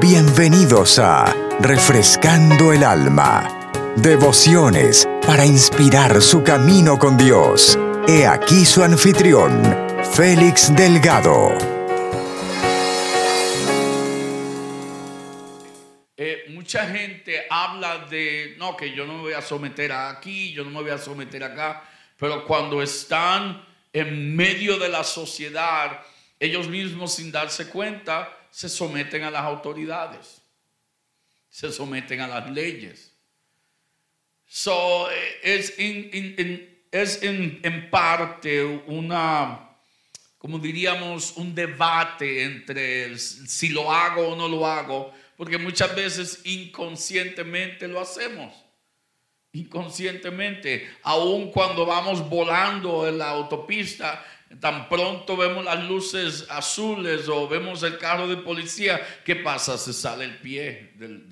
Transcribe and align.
Bienvenidos 0.00 0.98
a 0.98 1.34
Refrescando 1.60 2.72
el 2.72 2.84
Alma. 2.84 3.72
Devociones 3.96 5.08
para 5.26 5.44
inspirar 5.46 6.20
su 6.20 6.42
camino 6.42 6.98
con 6.98 7.16
Dios. 7.16 7.78
He 8.06 8.26
aquí 8.26 8.64
su 8.64 8.84
anfitrión, 8.84 9.62
Félix 10.14 10.74
Delgado. 10.76 11.56
Eh, 16.16 16.44
mucha 16.50 16.86
gente 16.86 17.46
habla 17.48 18.06
de, 18.10 18.54
no, 18.58 18.76
que 18.76 18.94
yo 18.94 19.06
no 19.06 19.14
me 19.14 19.20
voy 19.22 19.32
a 19.32 19.42
someter 19.42 19.90
aquí, 19.92 20.52
yo 20.52 20.64
no 20.64 20.70
me 20.70 20.82
voy 20.82 20.90
a 20.90 20.98
someter 20.98 21.42
acá, 21.42 21.82
pero 22.18 22.44
cuando 22.44 22.82
están 22.82 23.64
en 23.92 24.36
medio 24.36 24.78
de 24.78 24.88
la 24.88 25.02
sociedad, 25.02 26.00
ellos 26.44 26.68
mismos 26.68 27.14
sin 27.14 27.32
darse 27.32 27.68
cuenta, 27.68 28.36
se 28.50 28.68
someten 28.68 29.24
a 29.24 29.30
las 29.30 29.42
autoridades, 29.42 30.42
se 31.48 31.72
someten 31.72 32.20
a 32.20 32.28
las 32.28 32.50
leyes. 32.50 33.12
So, 34.46 35.10
eh, 35.10 35.40
es, 35.42 35.78
en, 35.78 37.60
en 37.62 37.90
parte 37.90 38.62
una, 38.86 39.70
como 40.38 40.58
diríamos, 40.58 41.36
un 41.36 41.54
debate 41.54 42.44
entre 42.44 43.18
si 43.18 43.70
lo 43.70 43.90
hago 43.90 44.28
o 44.28 44.36
no 44.36 44.46
lo 44.46 44.66
hago, 44.66 45.12
porque 45.36 45.58
muchas 45.58 45.94
veces 45.96 46.40
inconscientemente 46.44 47.88
lo 47.88 48.00
hacemos. 48.00 48.54
Inconscientemente, 49.52 50.88
aun 51.02 51.50
cuando 51.50 51.86
vamos 51.86 52.28
volando 52.28 53.06
en 53.08 53.18
la 53.18 53.30
autopista, 53.30 54.24
Tan 54.60 54.88
pronto 54.88 55.36
vemos 55.36 55.64
las 55.64 55.84
luces 55.84 56.46
azules 56.50 57.28
o 57.28 57.48
vemos 57.48 57.82
el 57.82 57.98
carro 57.98 58.28
de 58.28 58.36
policía, 58.36 59.00
¿qué 59.24 59.36
pasa? 59.36 59.78
Se 59.78 59.92
sale 59.92 60.24
el 60.24 60.38
pie 60.38 60.92
del, 60.96 61.28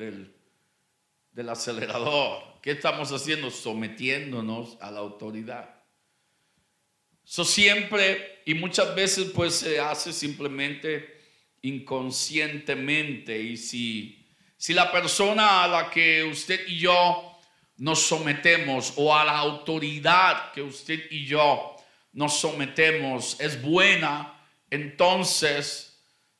del, 1.32 1.48
acelerador. 1.48 2.60
¿Qué 2.62 2.72
estamos 2.72 3.10
haciendo? 3.12 3.50
Sometiéndonos 3.50 4.78
a 4.80 4.90
la 4.90 5.00
autoridad. 5.00 5.82
Eso 7.24 7.44
siempre 7.44 8.42
y 8.44 8.54
muchas 8.54 8.94
veces 8.94 9.30
pues 9.34 9.54
se 9.54 9.78
hace 9.78 10.12
simplemente 10.12 11.20
inconscientemente. 11.62 13.38
Y 13.38 13.56
si, 13.56 14.26
si 14.56 14.74
la 14.74 14.90
persona 14.90 15.64
a 15.64 15.68
la 15.68 15.90
que 15.90 16.24
usted 16.24 16.66
y 16.66 16.78
yo 16.78 17.38
nos 17.76 18.00
sometemos 18.00 18.94
o 18.96 19.14
a 19.14 19.24
la 19.24 19.38
autoridad 19.38 20.52
que 20.52 20.62
usted 20.62 21.10
y 21.10 21.26
yo 21.26 21.71
nos 22.12 22.38
sometemos 22.38 23.40
es 23.40 23.60
buena, 23.60 24.38
entonces 24.70 25.98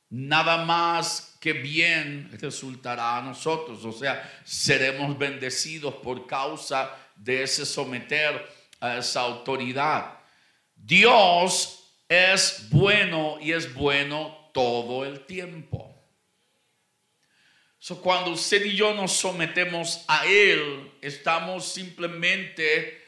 nada 0.09 0.63
más 0.65 1.37
que 1.39 1.53
bien 1.53 2.29
resultará 2.39 3.17
a 3.17 3.21
nosotros. 3.21 3.83
O 3.83 3.91
sea, 3.91 4.41
seremos 4.45 5.17
bendecidos 5.17 5.95
por 5.95 6.27
causa 6.27 6.95
de 7.15 7.43
ese 7.43 7.65
someter 7.65 8.47
a 8.79 8.97
esa 8.97 9.21
autoridad. 9.21 10.19
Dios 10.75 11.83
es 12.07 12.67
bueno 12.69 13.37
y 13.41 13.51
es 13.51 13.73
bueno 13.73 14.49
todo 14.53 15.05
el 15.05 15.25
tiempo. 15.25 15.89
So, 17.79 18.01
cuando 18.01 18.31
usted 18.31 18.63
y 18.65 18.75
yo 18.75 18.93
nos 18.93 19.11
sometemos 19.11 20.05
a 20.07 20.25
Él, 20.25 20.91
estamos 21.01 21.65
simplemente 21.65 23.02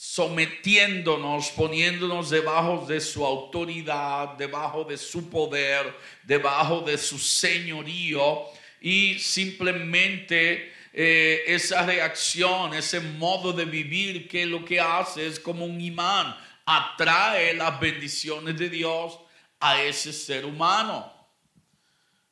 sometiéndonos, 0.00 1.50
poniéndonos 1.50 2.30
debajo 2.30 2.86
de 2.86 3.02
su 3.02 3.22
autoridad, 3.22 4.30
debajo 4.30 4.82
de 4.82 4.96
su 4.96 5.28
poder, 5.28 5.94
debajo 6.22 6.80
de 6.80 6.96
su 6.96 7.18
señorío 7.18 8.46
y 8.80 9.18
simplemente 9.18 10.72
eh, 10.94 11.44
esa 11.46 11.84
reacción, 11.84 12.72
ese 12.72 12.98
modo 12.98 13.52
de 13.52 13.66
vivir 13.66 14.26
que 14.26 14.46
lo 14.46 14.64
que 14.64 14.80
hace 14.80 15.26
es 15.26 15.38
como 15.38 15.66
un 15.66 15.78
imán, 15.78 16.34
atrae 16.64 17.52
las 17.52 17.78
bendiciones 17.78 18.56
de 18.56 18.70
Dios 18.70 19.18
a 19.60 19.82
ese 19.82 20.14
ser 20.14 20.46
humano. 20.46 21.12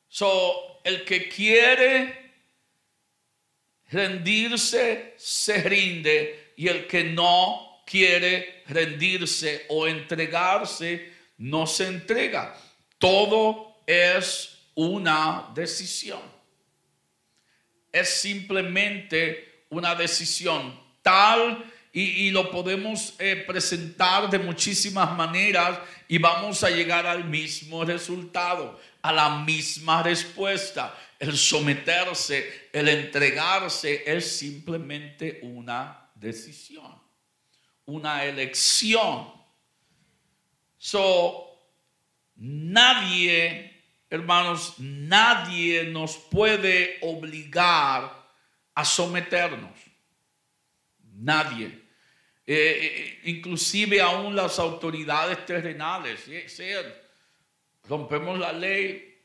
So, 0.07 0.81
el 0.83 1.05
que 1.05 1.29
quiere 1.29 2.31
rendirse, 3.91 5.13
se 5.17 5.61
rinde 5.61 6.38
y 6.59 6.67
el 6.67 6.87
que 6.87 7.05
no 7.05 7.83
quiere 7.85 8.63
rendirse 8.67 9.65
o 9.69 9.87
entregarse, 9.87 11.09
no 11.37 11.65
se 11.65 11.87
entrega. 11.87 12.53
Todo 12.97 13.81
es 13.87 14.57
una 14.75 15.51
decisión. 15.55 16.19
Es 17.93 18.09
simplemente 18.09 19.67
una 19.69 19.95
decisión 19.95 20.77
tal 21.01 21.63
y, 21.93 22.29
lo 22.31 22.51
podemos 22.51 23.13
eh, 23.19 23.41
presentar 23.47 24.29
de 24.29 24.39
muchísimas 24.39 25.15
maneras 25.15 25.79
y 26.09 26.17
vamos 26.17 26.61
a 26.65 26.69
llegar 26.69 27.07
al 27.07 27.23
mismo 27.23 27.85
resultado, 27.85 28.77
a 29.01 29.13
la 29.13 29.29
misma 29.45 30.03
respuesta. 30.03 30.93
El 31.17 31.37
someterse, 31.37 32.67
el 32.73 32.89
entregarse 32.89 34.03
es 34.05 34.37
simplemente 34.37 35.39
una 35.41 36.08
decisión, 36.19 37.01
una 37.85 38.23
elección. 38.25 39.31
So, 40.77 41.57
nadie, 42.35 43.83
hermanos, 44.09 44.75
nadie 44.77 45.85
nos 45.85 46.17
puede 46.17 46.99
obligar 47.01 48.29
a 48.75 48.85
someternos. 48.85 49.77
Nadie. 51.15 51.87
Eh, 52.45 52.79
eh, 52.81 53.19
inclusive 53.25 54.01
aún 54.01 54.35
las 54.35 54.57
autoridades 54.59 55.45
terrenales. 55.45 56.25
rompemos 57.87 58.39
la 58.39 58.53
ley, 58.53 59.21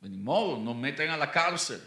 de 0.00 0.08
ni 0.08 0.18
modo, 0.18 0.58
nos 0.58 0.76
meten 0.76 1.10
a 1.10 1.16
la 1.16 1.30
cárcel. 1.30 1.80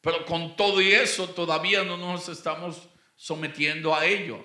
Pero 0.00 0.24
con 0.24 0.56
todo 0.56 0.80
y 0.80 0.92
eso 0.92 1.28
todavía 1.30 1.84
no 1.84 1.96
nos 1.96 2.28
estamos 2.28 2.89
sometiendo 3.20 3.94
a 3.94 4.06
ello. 4.06 4.42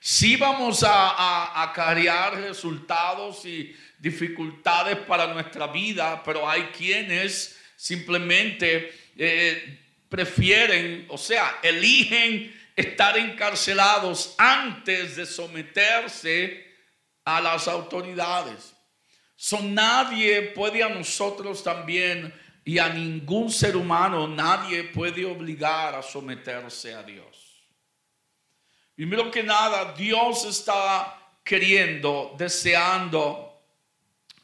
Sí 0.00 0.34
vamos 0.34 0.82
a, 0.82 1.62
acarrear 1.62 2.34
resultados 2.40 3.44
y 3.44 3.76
dificultades 3.96 4.96
para 4.96 5.32
nuestra 5.32 5.68
vida, 5.68 6.20
pero 6.24 6.48
hay 6.48 6.62
quienes 6.76 7.56
simplemente 7.76 8.92
eh, 9.16 9.78
prefieren, 10.08 11.06
o 11.08 11.16
sea, 11.16 11.60
eligen 11.62 12.52
estar 12.74 13.16
encarcelados 13.16 14.34
antes 14.36 15.14
de 15.14 15.24
someterse 15.24 16.66
a 17.24 17.40
las 17.40 17.68
autoridades. 17.68 18.74
Son 19.36 19.72
nadie 19.72 20.42
puede 20.42 20.82
a 20.82 20.88
nosotros 20.88 21.62
también 21.62 22.34
y 22.64 22.78
a 22.78 22.88
ningún 22.88 23.52
ser 23.52 23.76
humano, 23.76 24.26
nadie 24.26 24.82
puede 24.84 25.24
obligar 25.24 25.94
a 25.94 26.02
someterse 26.02 26.92
a 26.94 27.04
Dios. 27.04 27.37
Primero 28.98 29.30
que 29.30 29.44
nada, 29.44 29.94
Dios 29.96 30.44
está 30.44 31.16
queriendo, 31.44 32.34
deseando 32.36 33.62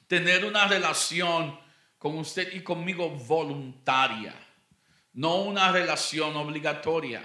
tener 0.07 0.45
una 0.45 0.69
relación 0.69 1.59
con 1.99 2.17
usted 2.19 2.53
y 2.53 2.61
conmigo 2.61 3.11
voluntaria, 3.11 4.33
no 5.15 5.43
una 5.43 5.73
relación 5.73 6.37
obligatoria. 6.37 7.21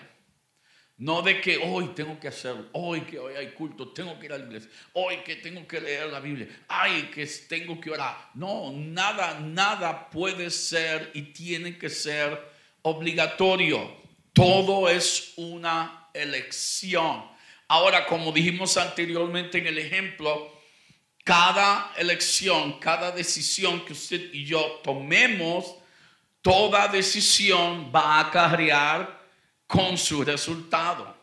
No 0.98 1.22
de 1.22 1.40
que 1.40 1.58
hoy 1.58 1.90
tengo 1.90 2.20
que 2.20 2.30
hacerlo, 2.30 2.68
hoy 2.72 3.02
que 3.02 3.20
hoy 3.20 3.36
hay 3.36 3.52
culto, 3.52 3.90
tengo 3.90 4.18
que 4.18 4.26
ir 4.26 4.34
a 4.34 4.38
la 4.40 4.46
iglesia, 4.46 4.72
hoy 4.94 5.18
que 5.18 5.36
tengo 5.36 5.68
que 5.68 5.80
leer 5.80 6.08
la 6.08 6.20
Biblia, 6.20 6.48
ay 6.68 7.12
que 7.14 7.28
tengo 7.28 7.80
que 7.80 7.92
orar. 7.92 8.32
No, 8.34 8.72
nada, 8.72 9.40
nada 9.40 10.10
puede 10.10 10.50
ser 10.50 11.12
y 11.14 11.32
tiene 11.32 11.78
que 11.78 11.92
ser 11.92 12.42
obligatorio. 12.82 13.98
Todo 14.34 14.90
es 14.90 15.34
una 15.38 15.99
elección. 16.14 17.24
Ahora, 17.68 18.06
como 18.06 18.32
dijimos 18.32 18.78
anteriormente 18.78 19.60
en 19.60 19.68
el 19.68 19.78
ejemplo, 19.78 20.52
cada 21.24 21.94
elección, 21.98 22.80
cada 22.80 23.12
decisión 23.12 23.86
que 23.86 23.94
usted 23.94 24.34
y 24.34 24.46
yo 24.46 24.80
tomemos, 24.84 25.76
toda 26.42 26.88
decisión 26.88 27.92
va 27.94 28.16
a 28.16 28.20
acarrear 28.22 29.20
con 29.68 29.98
su 29.98 30.24
resultado. 30.24 31.16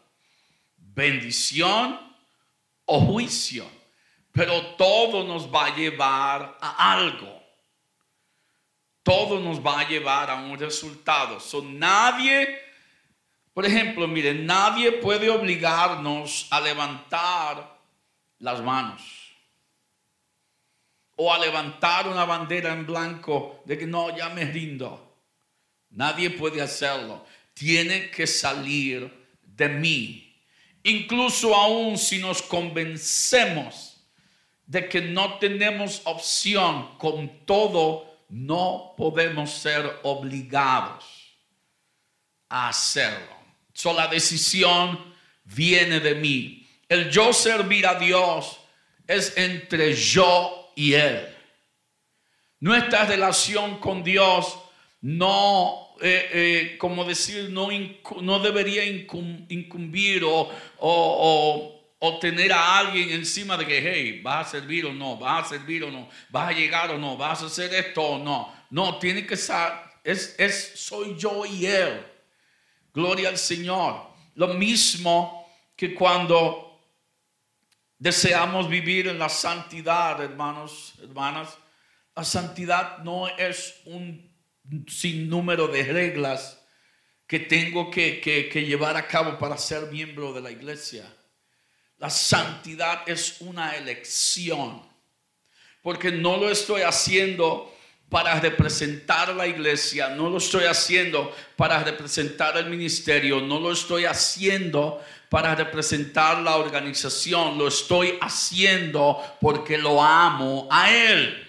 Bendición 0.77 1.99
o 2.85 3.01
juicio. 3.01 3.69
Pero 4.31 4.77
todo 4.77 5.25
nos 5.25 5.53
va 5.53 5.67
a 5.67 5.75
llevar 5.75 6.57
a 6.61 6.93
algo. 6.93 7.43
Todo 9.03 9.41
nos 9.41 9.65
va 9.65 9.81
a 9.81 9.89
llevar 9.89 10.31
a 10.31 10.35
un 10.37 10.59
resultado. 10.59 11.41
So, 11.41 11.63
nadie 11.63 12.66
por 13.57 13.65
ejemplo, 13.65 14.07
miren, 14.07 14.45
nadie 14.45 14.93
puede 14.93 15.31
obligarnos 15.31 16.47
a 16.51 16.61
levantar 16.61 17.81
las 18.39 18.61
manos. 18.61 19.01
o 21.19 21.33
a 21.33 21.39
levantar 21.39 22.07
una 22.07 22.27
bandera 22.27 22.75
en 22.75 22.85
blanco 22.85 23.63
de 23.65 23.79
que 23.79 23.87
no, 23.87 24.15
ya 24.15 24.29
me 24.29 24.45
rindo. 24.45 25.17
Nadie 25.89 26.29
puede 26.29 26.61
hacerlo. 26.61 27.25
Tiene 27.55 28.11
que 28.11 28.27
salir 28.27 29.11
de 29.41 29.71
mí. 29.71 30.37
Incluso 30.83 31.55
aún 31.55 31.97
si 31.97 32.19
nos 32.19 32.43
convencemos 32.43 34.05
de 34.67 34.87
que 34.87 35.01
no 35.01 35.39
tenemos 35.39 36.03
opción, 36.05 36.99
con 36.99 37.47
todo 37.47 38.19
no 38.29 38.93
podemos 38.99 39.51
ser 39.51 40.01
obligados 40.03 41.39
a 42.51 42.69
hacerlo. 42.69 43.46
So, 43.77 43.93
la 43.93 44.07
decisión 44.07 44.99
viene 45.45 46.01
de 46.01 46.15
mí. 46.15 46.67
El 46.89 47.11
yo 47.11 47.35
servir 47.35 47.87
a 47.87 47.97
Dios 47.97 48.59
es 49.07 49.37
entre 49.37 49.95
yo 49.95 50.73
y 50.75 50.95
Él. 50.95 51.29
Nuestra 52.59 53.05
relación 53.05 53.79
con 53.79 54.03
Dios 54.03 54.59
no, 55.03 55.95
eh, 56.01 56.31
eh, 56.33 56.79
como 56.79 57.05
decir, 57.05 57.51
no, 57.51 57.69
no 58.23 58.39
debería 58.39 58.83
incumbir 58.83 60.25
o, 60.25 60.51
o, 60.79 61.83
o, 61.99 62.19
tener 62.19 62.55
a 62.55 62.79
alguien 62.79 63.11
encima 63.11 63.59
de 63.59 63.67
que, 63.67 63.79
hey, 63.79 64.23
vas 64.23 64.49
a 64.49 64.51
servir 64.53 64.87
o 64.87 64.93
no, 64.95 65.19
vas 65.19 65.45
a 65.45 65.49
servir 65.51 65.85
o 65.85 65.91
no, 65.91 66.09
vas 66.31 66.49
a 66.49 66.53
llegar 66.53 66.93
o 66.93 66.99
no, 66.99 67.19
vas 67.19 67.43
a 67.43 67.47
hacer 67.47 67.75
esto 67.75 68.01
o 68.01 68.19
no. 68.19 68.55
No, 68.71 68.99
tiene 68.99 69.27
que 69.27 69.37
ser, 69.37 69.71
es, 70.03 70.35
es, 70.39 70.73
soy 70.77 71.15
yo 71.19 71.45
y 71.45 71.67
Él. 71.67 72.16
Gloria 72.97 73.29
al 73.29 73.37
Señor. 73.37 74.07
Lo 74.37 74.55
mismo 74.55 75.47
que 75.77 75.93
cuando 75.95 76.81
deseamos 77.99 78.71
vivir 78.71 79.09
en 79.09 79.19
la 79.19 79.29
santidad, 79.29 80.23
hermanos, 80.23 80.95
hermanas, 81.03 81.59
la 82.15 82.25
santidad 82.25 82.97
no 83.01 83.29
es 83.29 83.83
un 83.85 84.35
sinnúmero 84.89 85.69
de 85.69 85.83
reglas 85.83 86.59
que 87.27 87.39
tengo 87.39 87.91
que, 87.91 88.19
que, 88.19 88.65
llevar 88.65 88.97
a 88.97 89.07
cabo 89.07 89.39
para 89.39 89.59
ser 89.59 89.93
miembro 89.93 90.33
de 90.33 90.41
la 90.41 90.51
iglesia. 90.51 91.05
La 91.99 92.09
santidad 92.09 93.07
es 93.07 93.43
una 93.43 93.77
elección, 93.77 94.83
porque 95.83 96.11
no 96.11 96.39
lo 96.39 96.49
estoy 96.49 96.81
haciendo 96.81 97.76
para 98.09 98.39
representar 98.39 99.35
la 99.35 99.47
iglesia, 99.47 100.11
no 100.11 100.31
lo 100.31 100.39
estoy 100.39 100.65
haciendo 100.65 101.35
para 101.57 101.83
representar 101.83 102.57
el 102.57 102.67
ministerio, 102.67 103.41
no 103.41 103.59
lo 103.59 103.73
estoy 103.73 104.05
haciendo 104.05 105.03
para 105.29 105.55
representar 105.57 106.39
la 106.39 106.57
organización, 106.57 107.59
lo 107.59 107.67
estoy 107.67 108.17
haciendo 108.21 109.21
porque 109.41 109.77
lo 109.77 110.03
amo 110.03 110.69
a 110.71 110.91
Él. 110.91 111.43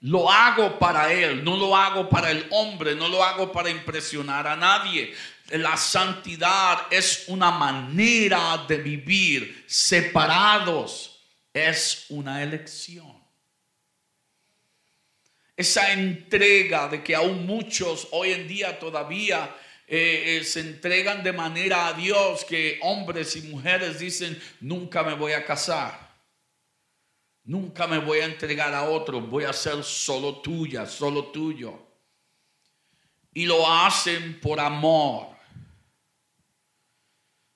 Lo 0.00 0.30
hago 0.30 0.78
para 0.78 1.12
Él, 1.12 1.44
no 1.44 1.56
lo 1.56 1.76
hago 1.76 2.08
para 2.08 2.30
el 2.30 2.46
hombre, 2.50 2.94
no 2.94 3.08
lo 3.08 3.22
hago 3.22 3.52
para 3.52 3.70
impresionar 3.70 4.46
a 4.46 4.56
nadie. 4.56 5.14
La 5.50 5.76
santidad 5.76 6.86
es 6.90 7.24
una 7.28 7.50
manera 7.50 8.64
de 8.66 8.78
vivir 8.78 9.64
separados, 9.66 11.20
es 11.52 12.06
una 12.08 12.42
elección. 12.42 13.13
Esa 15.56 15.92
entrega 15.92 16.88
de 16.88 17.02
que 17.02 17.14
aún 17.14 17.46
muchos 17.46 18.08
hoy 18.10 18.32
en 18.32 18.48
día 18.48 18.78
todavía 18.78 19.54
eh, 19.86 20.38
eh, 20.38 20.44
se 20.44 20.60
entregan 20.60 21.22
de 21.22 21.32
manera 21.32 21.88
a 21.88 21.92
Dios 21.92 22.44
que 22.44 22.78
hombres 22.82 23.36
y 23.36 23.42
mujeres 23.42 23.98
dicen, 23.98 24.40
nunca 24.60 25.02
me 25.02 25.14
voy 25.14 25.32
a 25.32 25.44
casar. 25.44 26.04
Nunca 27.44 27.86
me 27.86 27.98
voy 27.98 28.20
a 28.20 28.24
entregar 28.24 28.72
a 28.72 28.84
otro, 28.84 29.20
voy 29.20 29.44
a 29.44 29.52
ser 29.52 29.84
solo 29.84 30.40
tuya, 30.40 30.86
solo 30.86 31.26
tuyo. 31.26 31.78
Y 33.34 33.44
lo 33.44 33.70
hacen 33.70 34.40
por 34.40 34.58
amor. 34.58 35.34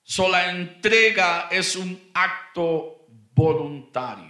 So, 0.03 0.29
la 0.29 0.51
entrega 0.51 1.49
es 1.51 1.75
un 1.77 2.11
acto 2.13 3.07
voluntario. 3.35 4.28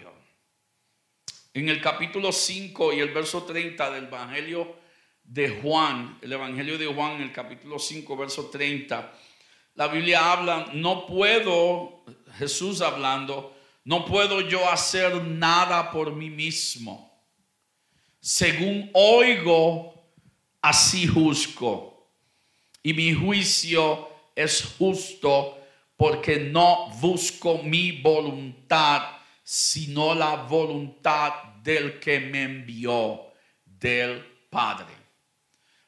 En 1.59 1.69
el 1.69 1.81
capítulo 1.81 2.31
5 2.31 2.93
y 2.93 3.01
el 3.01 3.09
verso 3.09 3.43
30 3.43 3.91
del 3.91 4.05
Evangelio 4.05 4.77
de 5.25 5.61
Juan, 5.61 6.17
el 6.23 6.33
Evangelio 6.33 6.79
de 6.79 6.87
Juan, 6.87 7.17
en 7.17 7.23
el 7.23 7.33
capítulo 7.33 7.81
5, 7.81 8.17
verso 8.17 8.49
30, 8.49 9.13
la 9.75 9.89
Biblia 9.89 10.33
habla, 10.33 10.71
no 10.75 11.05
puedo, 11.05 12.05
Jesús 12.39 12.81
hablando, 12.81 13.57
no 13.83 14.05
puedo 14.05 14.41
yo 14.43 14.71
hacer 14.71 15.21
nada 15.25 15.91
por 15.91 16.13
mí 16.13 16.31
mismo. 16.31 17.27
Según 18.21 18.93
oigo, 18.95 20.13
así 20.63 21.09
juzgo. 21.09 22.09
Y 22.85 22.93
mi 22.95 23.13
juicio 23.15 24.09
es 24.37 24.77
justo 24.79 25.59
porque 25.97 26.39
no 26.39 26.89
busco 27.01 27.59
mi 27.65 28.01
voluntad, 28.01 29.03
sino 29.43 30.15
la 30.15 30.37
voluntad 30.37 31.48
del 31.63 31.99
que 31.99 32.21
me 32.21 32.43
envió, 32.43 33.33
del 33.65 34.25
Padre. 34.51 34.95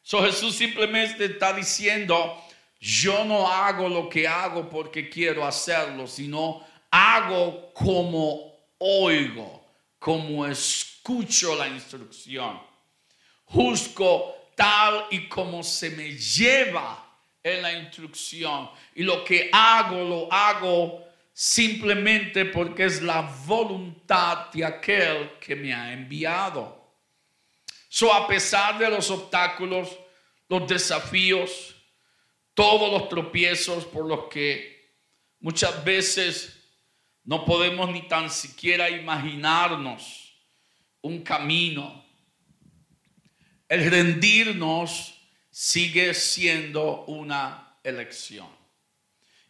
So 0.03 0.23
Jesús 0.23 0.57
simplemente 0.57 1.25
está 1.25 1.53
diciendo, 1.53 2.43
yo 2.79 3.25
no 3.25 3.47
hago 3.47 3.89
lo 3.89 4.09
que 4.09 4.27
hago 4.27 4.69
porque 4.69 5.09
quiero 5.09 5.47
hacerlo, 5.47 6.07
sino 6.07 6.67
hago 6.91 7.73
como 7.75 8.55
oigo, 8.79 9.67
como 9.99 10.47
escucho 10.47 11.55
la 11.55 11.69
instrucción. 11.69 12.61
Juzgo 13.45 14.35
tal 14.55 15.07
y 15.11 15.29
como 15.29 15.63
se 15.63 15.91
me 15.91 16.13
lleva 16.13 17.07
en 17.43 17.63
la 17.63 17.73
instrucción. 17.73 18.71
Y 18.95 19.03
lo 19.03 19.25
que 19.25 19.49
hago, 19.53 20.05
lo 20.05 20.33
hago 20.33 21.05
simplemente 21.41 22.45
porque 22.45 22.85
es 22.85 23.01
la 23.01 23.23
voluntad 23.47 24.51
de 24.53 24.63
aquel 24.63 25.39
que 25.41 25.57
me 25.57 25.73
ha 25.73 25.91
enviado. 25.91 26.99
So, 27.89 28.13
a 28.13 28.29
pesar 28.29 28.79
de 28.79 28.91
los 28.91 29.11
obstáculos, 29.11 29.89
los 30.51 30.69
desafíos, 30.69 31.75
todos 32.53 32.93
los 32.93 33.09
tropiezos 33.09 33.87
por 33.87 34.05
los 34.05 34.25
que 34.25 34.99
muchas 35.39 35.83
veces 35.83 36.63
no 37.25 37.47
podemos 37.47 37.91
ni 37.91 38.07
tan 38.07 38.29
siquiera 38.29 38.91
imaginarnos 38.91 40.35
un 41.01 41.23
camino. 41.23 42.05
El 43.67 43.91
rendirnos 43.91 45.15
sigue 45.51 46.13
siendo 46.13 47.07
una 47.07 47.79
elección. 47.83 48.60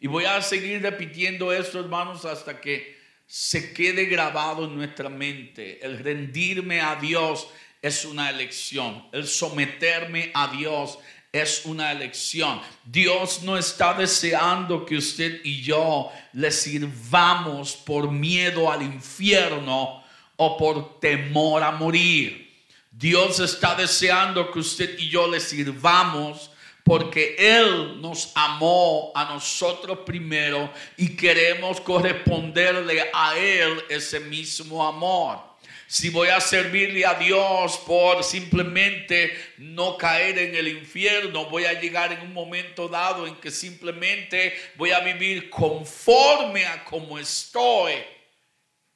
Y 0.00 0.06
voy 0.06 0.24
a 0.24 0.40
seguir 0.40 0.80
repitiendo 0.80 1.52
esto, 1.52 1.78
hermanos, 1.78 2.24
hasta 2.24 2.58
que 2.58 2.98
se 3.26 3.74
quede 3.74 4.06
grabado 4.06 4.64
en 4.64 4.74
nuestra 4.74 5.10
mente. 5.10 5.78
El 5.84 5.98
rendirme 5.98 6.80
a 6.80 6.96
Dios 6.96 7.48
es 7.82 8.06
una 8.06 8.30
elección. 8.30 9.06
El 9.12 9.26
someterme 9.26 10.30
a 10.32 10.48
Dios 10.48 10.98
es 11.30 11.62
una 11.66 11.92
elección. 11.92 12.60
Dios 12.84 13.42
no 13.42 13.58
está 13.58 13.92
deseando 13.92 14.86
que 14.86 14.96
usted 14.96 15.42
y 15.44 15.60
yo 15.60 16.10
le 16.32 16.50
sirvamos 16.50 17.76
por 17.76 18.10
miedo 18.10 18.72
al 18.72 18.82
infierno 18.82 20.02
o 20.36 20.56
por 20.56 20.98
temor 20.98 21.62
a 21.62 21.72
morir. 21.72 22.50
Dios 22.90 23.38
está 23.38 23.74
deseando 23.74 24.50
que 24.50 24.58
usted 24.58 24.98
y 24.98 25.10
yo 25.10 25.28
le 25.28 25.40
sirvamos 25.40 26.50
porque 26.84 27.36
Él 27.38 28.00
nos 28.00 28.32
amó 28.34 29.12
a 29.14 29.24
nosotros 29.24 30.00
primero 30.04 30.72
y 30.96 31.16
queremos 31.16 31.80
corresponderle 31.80 33.10
a 33.12 33.36
Él 33.36 33.84
ese 33.88 34.20
mismo 34.20 34.86
amor 34.86 35.50
si 35.90 36.08
voy 36.08 36.28
a 36.28 36.40
servirle 36.40 37.04
a 37.04 37.14
Dios 37.14 37.78
por 37.78 38.22
simplemente 38.22 39.36
no 39.58 39.96
caer 39.96 40.38
en 40.38 40.54
el 40.54 40.68
infierno, 40.68 41.46
voy 41.46 41.64
a 41.64 41.80
llegar 41.80 42.12
en 42.12 42.20
un 42.20 42.32
momento 42.32 42.86
dado 42.86 43.26
en 43.26 43.34
que 43.40 43.50
simplemente 43.50 44.54
voy 44.76 44.92
a 44.92 45.00
vivir 45.00 45.50
conforme 45.50 46.64
a 46.64 46.84
como 46.84 47.18
estoy. 47.18 47.94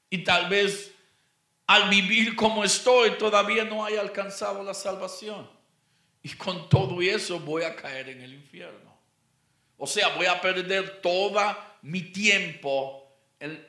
Y 0.08 0.18
tal 0.18 0.48
vez 0.48 0.92
al 1.66 1.88
vivir 1.88 2.36
como 2.36 2.62
estoy 2.62 3.18
todavía 3.18 3.64
no 3.64 3.84
haya 3.84 4.00
alcanzado 4.00 4.62
la 4.62 4.72
salvación. 4.72 5.50
Y 6.24 6.30
con 6.36 6.70
todo 6.70 7.02
eso 7.02 7.38
voy 7.38 7.64
a 7.64 7.76
caer 7.76 8.08
en 8.08 8.22
el 8.22 8.32
infierno. 8.32 8.98
O 9.76 9.86
sea, 9.86 10.08
voy 10.16 10.24
a 10.24 10.40
perder 10.40 11.02
todo 11.02 11.38
mi 11.82 12.00
tiempo 12.00 13.02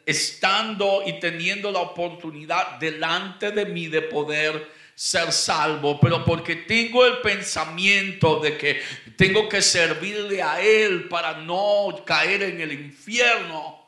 estando 0.06 1.04
y 1.06 1.20
teniendo 1.20 1.70
la 1.70 1.80
oportunidad 1.80 2.80
delante 2.80 3.52
de 3.52 3.66
mí 3.66 3.88
de 3.88 4.04
poder 4.04 4.72
ser 4.96 5.34
salvo, 5.34 6.00
pero 6.00 6.24
porque 6.24 6.56
tengo 6.56 7.06
el 7.06 7.18
pensamiento 7.18 8.40
de 8.40 8.58
que 8.58 8.82
tengo 9.18 9.50
que 9.50 9.62
servirle 9.62 10.42
a 10.42 10.62
Él 10.62 11.10
para 11.10 11.34
no 11.34 12.04
caer 12.06 12.44
en 12.44 12.62
el 12.62 12.72
infierno. 12.72 13.86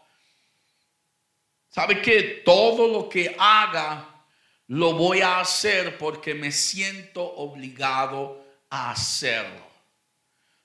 ¿Sabe 1.70 2.02
que 2.02 2.42
todo 2.44 2.90
lo 2.90 3.08
que 3.08 3.34
haga 3.40 4.26
lo 4.68 4.92
voy 4.92 5.22
a 5.22 5.40
hacer 5.40 5.98
porque 5.98 6.34
me 6.34 6.52
siento 6.52 7.24
obligado 7.24 8.46
hacerlo. 8.70 9.66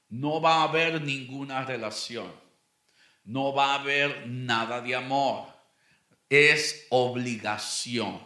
No 0.08 0.40
va 0.40 0.56
a 0.56 0.62
haber 0.64 1.00
ninguna 1.00 1.64
relación. 1.64 2.30
No 3.24 3.54
va 3.54 3.72
a 3.72 3.80
haber 3.80 4.26
nada 4.26 4.80
de 4.80 4.94
amor. 4.94 5.46
Es 6.28 6.86
obligación. 6.90 8.20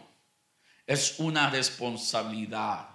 Es 0.85 1.19
una 1.19 1.49
responsabilidad. 1.49 2.89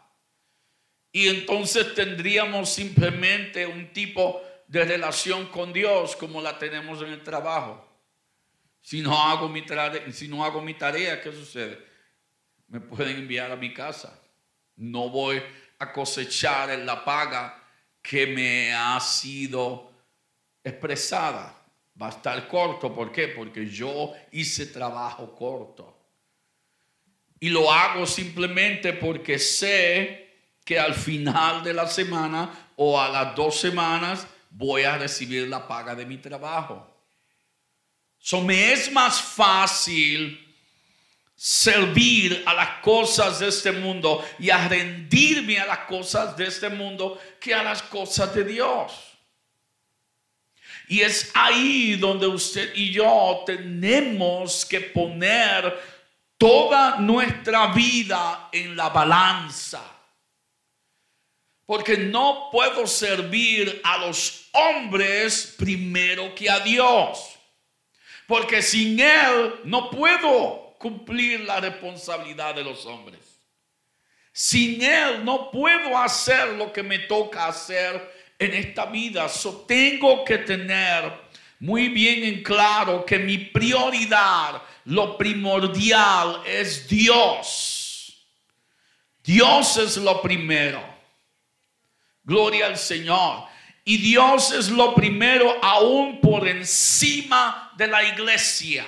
Y 1.12 1.28
entonces 1.28 1.94
tendríamos 1.94 2.70
simplemente 2.70 3.66
un 3.66 3.92
tipo 3.92 4.42
de 4.66 4.84
relación 4.84 5.46
con 5.46 5.72
Dios 5.72 6.16
como 6.16 6.40
la 6.40 6.58
tenemos 6.58 7.02
en 7.02 7.10
el 7.10 7.22
trabajo. 7.22 7.86
Si 8.80 9.02
no 9.02 9.16
hago 9.16 9.48
mi 9.48 9.64
si 10.12 10.26
no 10.26 10.44
hago 10.44 10.60
mi 10.60 10.74
tarea 10.74 11.20
¿qué 11.20 11.30
sucede? 11.30 11.78
Me 12.68 12.80
pueden 12.80 13.18
enviar 13.18 13.52
a 13.52 13.56
mi 13.56 13.74
casa. 13.74 14.18
No 14.76 15.10
voy 15.10 15.42
a 15.82 15.92
cosechar 15.92 16.70
en 16.70 16.86
la 16.86 17.04
paga 17.04 17.60
que 18.00 18.26
me 18.26 18.72
ha 18.72 18.98
sido 19.00 19.90
expresada. 20.62 21.54
Va 22.00 22.06
a 22.06 22.10
estar 22.10 22.48
corto. 22.48 22.94
¿Por 22.94 23.10
qué? 23.12 23.28
Porque 23.28 23.66
yo 23.66 24.12
hice 24.30 24.66
trabajo 24.66 25.34
corto. 25.34 25.98
Y 27.40 27.48
lo 27.48 27.72
hago 27.72 28.06
simplemente 28.06 28.92
porque 28.92 29.38
sé 29.38 30.22
que 30.64 30.78
al 30.78 30.94
final 30.94 31.64
de 31.64 31.74
la 31.74 31.88
semana 31.88 32.70
o 32.76 33.00
a 33.00 33.08
las 33.08 33.34
dos 33.34 33.58
semanas 33.58 34.26
voy 34.50 34.84
a 34.84 34.96
recibir 34.96 35.48
la 35.48 35.66
paga 35.66 35.94
de 35.94 36.06
mi 36.06 36.18
trabajo. 36.18 36.88
So 38.18 38.40
me 38.40 38.72
es 38.72 38.92
más 38.92 39.20
fácil 39.20 40.41
servir 41.44 42.44
a 42.46 42.54
las 42.54 42.68
cosas 42.82 43.40
de 43.40 43.48
este 43.48 43.72
mundo 43.72 44.24
y 44.38 44.48
a 44.50 44.68
rendirme 44.68 45.58
a 45.58 45.66
las 45.66 45.78
cosas 45.80 46.36
de 46.36 46.46
este 46.46 46.68
mundo 46.68 47.20
que 47.40 47.52
a 47.52 47.64
las 47.64 47.82
cosas 47.82 48.32
de 48.32 48.44
Dios. 48.44 48.92
Y 50.86 51.00
es 51.00 51.32
ahí 51.34 51.96
donde 51.96 52.28
usted 52.28 52.72
y 52.76 52.92
yo 52.92 53.42
tenemos 53.44 54.64
que 54.64 54.82
poner 54.82 55.76
toda 56.38 56.98
nuestra 57.00 57.72
vida 57.72 58.48
en 58.52 58.76
la 58.76 58.90
balanza. 58.90 59.82
Porque 61.66 61.96
no 61.96 62.50
puedo 62.52 62.86
servir 62.86 63.80
a 63.82 63.98
los 63.98 64.48
hombres 64.52 65.56
primero 65.58 66.36
que 66.36 66.48
a 66.48 66.60
Dios. 66.60 67.30
Porque 68.28 68.62
sin 68.62 69.00
Él 69.00 69.54
no 69.64 69.90
puedo 69.90 70.61
cumplir 70.82 71.40
la 71.40 71.60
responsabilidad 71.60 72.56
de 72.56 72.64
los 72.64 72.84
hombres. 72.86 73.20
Sin 74.32 74.82
Él 74.82 75.24
no 75.24 75.50
puedo 75.52 75.96
hacer 75.96 76.54
lo 76.54 76.72
que 76.72 76.82
me 76.82 76.98
toca 76.98 77.46
hacer 77.46 78.12
en 78.36 78.52
esta 78.52 78.86
vida. 78.86 79.28
So 79.28 79.64
tengo 79.68 80.24
que 80.24 80.38
tener 80.38 81.12
muy 81.60 81.88
bien 81.88 82.24
en 82.24 82.42
claro 82.42 83.06
que 83.06 83.18
mi 83.18 83.38
prioridad, 83.38 84.60
lo 84.86 85.16
primordial 85.16 86.42
es 86.44 86.88
Dios. 86.88 88.26
Dios 89.22 89.76
es 89.76 89.96
lo 89.98 90.20
primero. 90.20 90.82
Gloria 92.24 92.66
al 92.66 92.76
Señor. 92.76 93.44
Y 93.84 93.98
Dios 93.98 94.50
es 94.50 94.68
lo 94.68 94.94
primero 94.94 95.56
aún 95.62 96.20
por 96.20 96.48
encima 96.48 97.72
de 97.76 97.86
la 97.86 98.02
iglesia. 98.02 98.84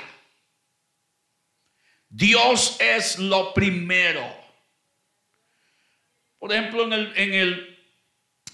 Dios 2.17 2.77
es 2.79 3.19
lo 3.19 3.53
primero. 3.53 4.25
Por 6.39 6.53
ejemplo, 6.53 6.85
en 6.85 6.93
el, 6.93 7.17
en 7.17 7.35
el, 7.35 7.79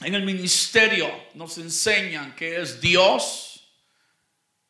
en 0.00 0.14
el 0.14 0.22
ministerio 0.22 1.26
nos 1.34 1.58
enseñan 1.58 2.34
que 2.34 2.58
es 2.58 2.80
Dios, 2.80 3.68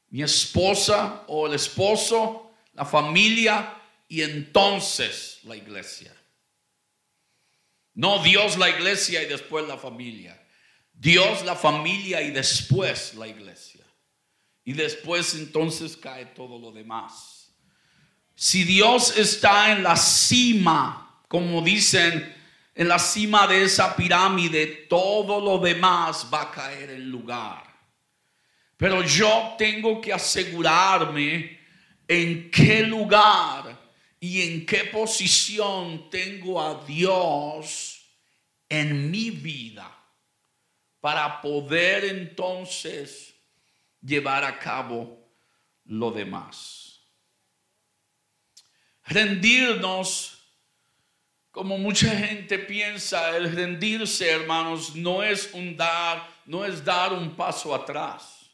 mi 0.09 0.23
esposa 0.23 1.23
o 1.29 1.47
el 1.47 1.55
esposo, 1.55 2.51
la 2.73 2.85
familia 2.85 3.81
y 4.09 4.23
entonces 4.23 5.39
la 5.45 5.55
iglesia. 5.55 6.13
No 7.95 8.21
Dios, 8.25 8.59
la 8.59 8.71
iglesia 8.71 9.23
y 9.23 9.27
después 9.27 9.69
la 9.69 9.79
familia. 9.79 10.37
Dios, 10.93 11.45
la 11.45 11.55
familia 11.55 12.23
y 12.23 12.33
después 12.33 13.15
la 13.15 13.29
iglesia. 13.29 13.85
Y 14.65 14.73
después 14.73 15.35
entonces 15.35 15.97
cae 15.97 16.27
todo 16.27 16.59
lo 16.59 16.73
demás. 16.73 17.40
Si 18.43 18.65
Dios 18.65 19.19
está 19.19 19.71
en 19.71 19.83
la 19.83 19.97
cima, 19.97 21.21
como 21.29 21.61
dicen, 21.61 22.35
en 22.75 22.89
la 22.89 22.99
cima 22.99 23.47
de 23.47 23.65
esa 23.65 23.95
pirámide, 23.95 24.87
todo 24.89 25.43
lo 25.43 25.59
demás 25.59 26.27
va 26.33 26.45
a 26.45 26.51
caer 26.51 26.89
en 26.89 27.11
lugar. 27.11 27.63
Pero 28.79 29.03
yo 29.03 29.57
tengo 29.59 30.01
que 30.01 30.15
asegurarme 30.15 31.61
en 32.09 32.51
qué 32.51 32.83
lugar 32.83 33.79
y 34.19 34.41
en 34.41 34.65
qué 34.65 34.85
posición 34.85 36.09
tengo 36.09 36.63
a 36.63 36.83
Dios 36.87 38.01
en 38.71 39.11
mi 39.11 39.31
vida 39.33 39.95
para 40.99 41.43
poder 41.43 42.07
entonces 42.07 43.35
llevar 44.01 44.45
a 44.45 44.59
cabo 44.59 45.31
lo 45.85 46.11
demás. 46.11 46.80
Rendirnos, 49.11 50.39
como 51.51 51.77
mucha 51.79 52.11
gente 52.11 52.61
piensa, 52.61 53.37
el 53.37 53.53
rendirse, 53.53 54.31
hermanos, 54.31 54.95
no 54.95 55.25
es 55.25 55.51
un 55.53 55.77
dar, 55.77 56.29
no 56.47 56.65
es 56.65 56.85
dar 56.85 57.13
un 57.13 57.35
paso 57.35 57.75
atrás. 57.75 58.49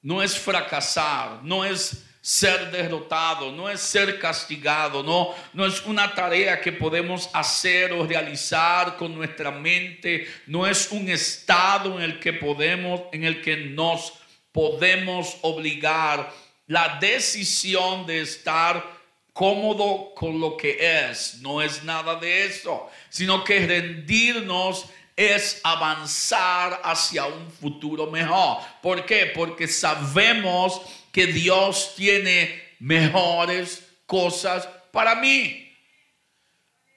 No 0.00 0.22
es 0.22 0.38
fracasar, 0.38 1.42
no 1.42 1.66
es 1.66 2.06
ser 2.22 2.70
derrotado, 2.70 3.52
no 3.52 3.68
es 3.68 3.80
ser 3.80 4.18
castigado, 4.18 5.02
no, 5.02 5.34
no 5.52 5.66
es 5.66 5.84
una 5.84 6.14
tarea 6.14 6.58
que 6.58 6.72
podemos 6.72 7.28
hacer 7.34 7.92
o 7.92 8.06
realizar 8.06 8.96
con 8.96 9.14
nuestra 9.14 9.50
mente, 9.50 10.26
no 10.46 10.66
es 10.66 10.90
un 10.92 11.10
estado 11.10 11.98
en 11.98 12.04
el 12.04 12.20
que 12.20 12.32
podemos, 12.32 13.02
en 13.12 13.24
el 13.24 13.42
que 13.42 13.58
nos 13.58 14.14
podemos 14.50 15.36
obligar. 15.42 16.32
La 16.66 16.96
decisión 16.98 18.06
de 18.06 18.22
estar 18.22 18.99
cómodo 19.40 20.12
con 20.14 20.38
lo 20.38 20.54
que 20.54 20.76
es, 20.78 21.38
no 21.40 21.62
es 21.62 21.82
nada 21.82 22.16
de 22.16 22.44
eso, 22.44 22.90
sino 23.08 23.42
que 23.42 23.66
rendirnos 23.66 24.84
es 25.16 25.62
avanzar 25.64 26.78
hacia 26.84 27.24
un 27.24 27.50
futuro 27.50 28.10
mejor. 28.10 28.58
¿Por 28.82 29.06
qué? 29.06 29.32
Porque 29.34 29.66
sabemos 29.66 30.82
que 31.10 31.28
Dios 31.28 31.94
tiene 31.96 32.62
mejores 32.80 33.82
cosas 34.04 34.68
para 34.92 35.14
mí. 35.14 35.74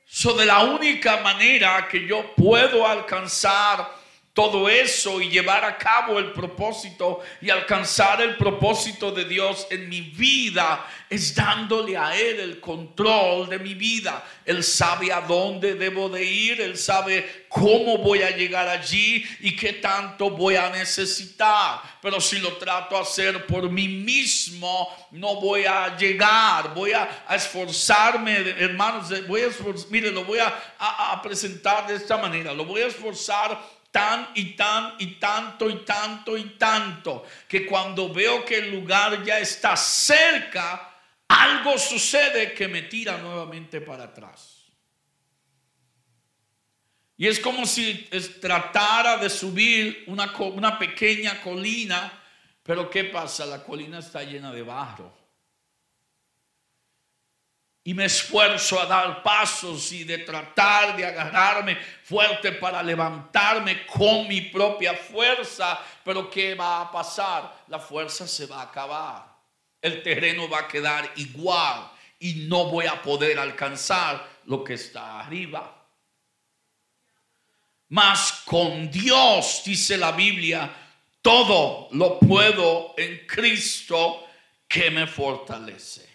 So 0.06 0.34
de 0.34 0.46
la 0.46 0.66
única 0.66 1.22
manera 1.22 1.88
que 1.90 2.06
yo 2.06 2.36
puedo 2.36 2.86
alcanzar 2.86 3.90
todo 4.34 4.68
eso 4.68 5.22
y 5.22 5.30
llevar 5.30 5.64
a 5.64 5.78
cabo 5.78 6.18
el 6.18 6.32
propósito 6.32 7.20
y 7.40 7.52
alcanzar 7.52 8.20
el 8.20 8.36
propósito 8.36 9.12
de 9.12 9.26
Dios 9.26 9.68
en 9.70 9.88
mi 9.88 10.02
vida 10.02 10.88
es 11.08 11.36
dándole 11.36 11.96
a 11.96 12.18
Él 12.18 12.40
el 12.40 12.60
control 12.60 13.48
de 13.48 13.60
mi 13.60 13.76
vida. 13.76 14.24
Él 14.44 14.64
sabe 14.64 15.14
a 15.14 15.22
dónde 15.22 15.76
debo 15.76 16.10
de 16.10 16.24
ir, 16.24 16.60
Él 16.62 16.80
sabe 16.80 17.46
cómo 17.48 18.00
voy 18.00 18.24
a 18.24 18.36
llegar 18.36 18.68
allí 18.68 19.24
y 19.42 19.56
qué 19.56 19.74
tanto 19.74 20.32
voy 20.32 20.56
a 20.56 20.72
necesitar. 20.72 21.82
Pero 22.02 22.20
si 22.20 22.40
lo 22.40 22.54
trato 22.54 22.98
a 22.98 23.02
hacer 23.02 23.46
por 23.46 23.70
mí 23.70 23.88
mismo, 23.88 24.90
no 25.12 25.40
voy 25.40 25.66
a 25.66 25.96
llegar, 25.96 26.74
voy 26.74 26.92
a, 26.94 27.24
esforzarme, 27.30 28.34
hermanos, 28.58 29.10
voy 29.28 29.42
a 29.42 29.50
mire, 29.92 30.10
lo 30.10 30.24
voy 30.24 30.40
a 30.40 31.22
presentar 31.22 31.86
de 31.86 31.96
esta 31.96 32.18
manera, 32.18 32.52
lo 32.52 32.66
voy 32.66 32.82
a 32.82 32.88
esforzar 32.88 33.62
tan 33.94 34.30
y 34.34 34.56
tan 34.56 34.96
y 34.98 35.06
tanto 35.20 35.70
y 35.70 35.86
tanto 35.86 36.36
y 36.36 36.58
tanto, 36.58 37.26
que 37.48 37.64
cuando 37.64 38.12
veo 38.12 38.44
que 38.44 38.58
el 38.58 38.72
lugar 38.72 39.24
ya 39.24 39.38
está 39.38 39.78
cerca, 39.78 40.98
algo 41.28 41.78
sucede 41.78 42.56
que 42.56 42.68
me 42.68 42.82
tira 42.82 43.20
nuevamente 43.20 43.82
para 43.82 44.06
atrás. 44.06 44.64
Y 47.18 47.28
es 47.28 47.40
como 47.40 47.68
si 47.68 48.10
tratara 48.42 49.18
de 49.18 49.30
subir 49.30 50.06
una, 50.08 50.36
una 50.40 50.80
pequeña 50.80 51.40
colina, 51.40 52.12
pero 52.64 52.90
¿qué 52.90 53.04
pasa? 53.04 53.46
La 53.46 53.64
colina 53.64 54.00
está 54.00 54.24
llena 54.24 54.52
de 54.52 54.64
barro 54.64 55.23
y 57.86 57.94
me 57.94 58.06
esfuerzo 58.06 58.80
a 58.80 58.86
dar 58.86 59.22
pasos 59.22 59.92
y 59.92 60.06
de 60.06 60.20
tratar 60.20 60.96
de 60.96 61.06
agarrarme 61.06 61.76
fuerte 61.76 62.54
para 62.54 62.82
levantarme 62.82 63.86
con 63.86 64.28
mi 64.28 64.42
propia 64.42 64.94
fuerza. 64.94 65.80
Pero 66.04 66.30
¿qué 66.30 66.56
va 66.56 66.82
a 66.82 66.92
pasar? 66.92 67.64
La 67.68 67.80
fuerza 67.80 68.26
se 68.26 68.46
va 68.46 68.62
a 68.62 68.64
acabar. 68.64 69.26
El 69.82 70.02
terreno 70.02 70.48
va 70.48 70.60
a 70.60 70.68
quedar 70.68 71.12
igual 71.18 71.92
y 72.20 72.46
no 72.48 72.66
voy 72.66 72.86
a 72.86 73.02
poder 73.02 73.38
alcanzar 73.38 74.30
lo 74.46 74.64
que 74.64 74.76
está 74.76 75.20
arriba. 75.20 75.86
Mas 77.90 78.44
con 78.46 78.90
Dios, 78.90 79.62
dice 79.66 79.98
la 79.98 80.14
Biblia, 80.14 80.74
todo 81.22 81.90
lo 81.92 82.18
puedo 82.18 82.94
en 82.98 83.28
Cristo 83.28 84.26
que 84.70 84.90
me 84.90 85.06
fortalece. 85.06 86.13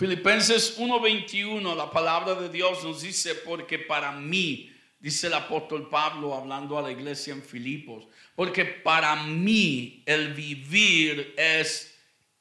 Filipenses 0.00 0.78
1:21, 0.78 1.74
la 1.74 1.90
palabra 1.90 2.34
de 2.34 2.48
Dios 2.48 2.82
nos 2.82 3.02
dice, 3.02 3.34
porque 3.34 3.78
para 3.78 4.10
mí, 4.12 4.74
dice 4.98 5.26
el 5.26 5.34
apóstol 5.34 5.90
Pablo 5.90 6.34
hablando 6.34 6.78
a 6.78 6.80
la 6.80 6.90
iglesia 6.90 7.34
en 7.34 7.42
Filipos, 7.42 8.06
porque 8.34 8.64
para 8.64 9.14
mí 9.24 10.02
el 10.06 10.32
vivir 10.32 11.34
es 11.36 12.00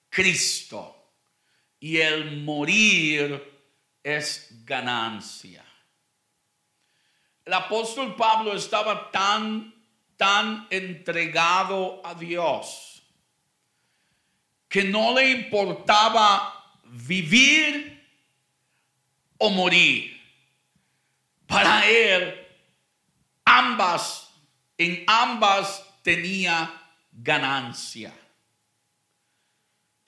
Cristo 0.09 1.11
y 1.81 1.97
el 1.97 2.43
morir 2.43 3.43
es 4.01 4.63
ganancia. 4.63 5.65
El 7.43 7.51
apóstol 7.51 8.15
Pablo 8.15 8.55
estaba 8.55 9.11
tan, 9.11 9.75
tan 10.15 10.65
entregado 10.69 11.99
a 12.05 12.15
Dios 12.15 13.03
que 14.69 14.85
no 14.85 15.13
le 15.13 15.31
importaba 15.31 16.55
vivir 16.89 18.03
o 19.37 19.49
morir. 19.49 20.19
Para 21.47 21.87
él, 21.87 22.47
ambas, 23.45 24.31
en 24.77 25.03
ambas 25.07 25.83
tenía 26.03 26.71
ganancia 27.11 28.13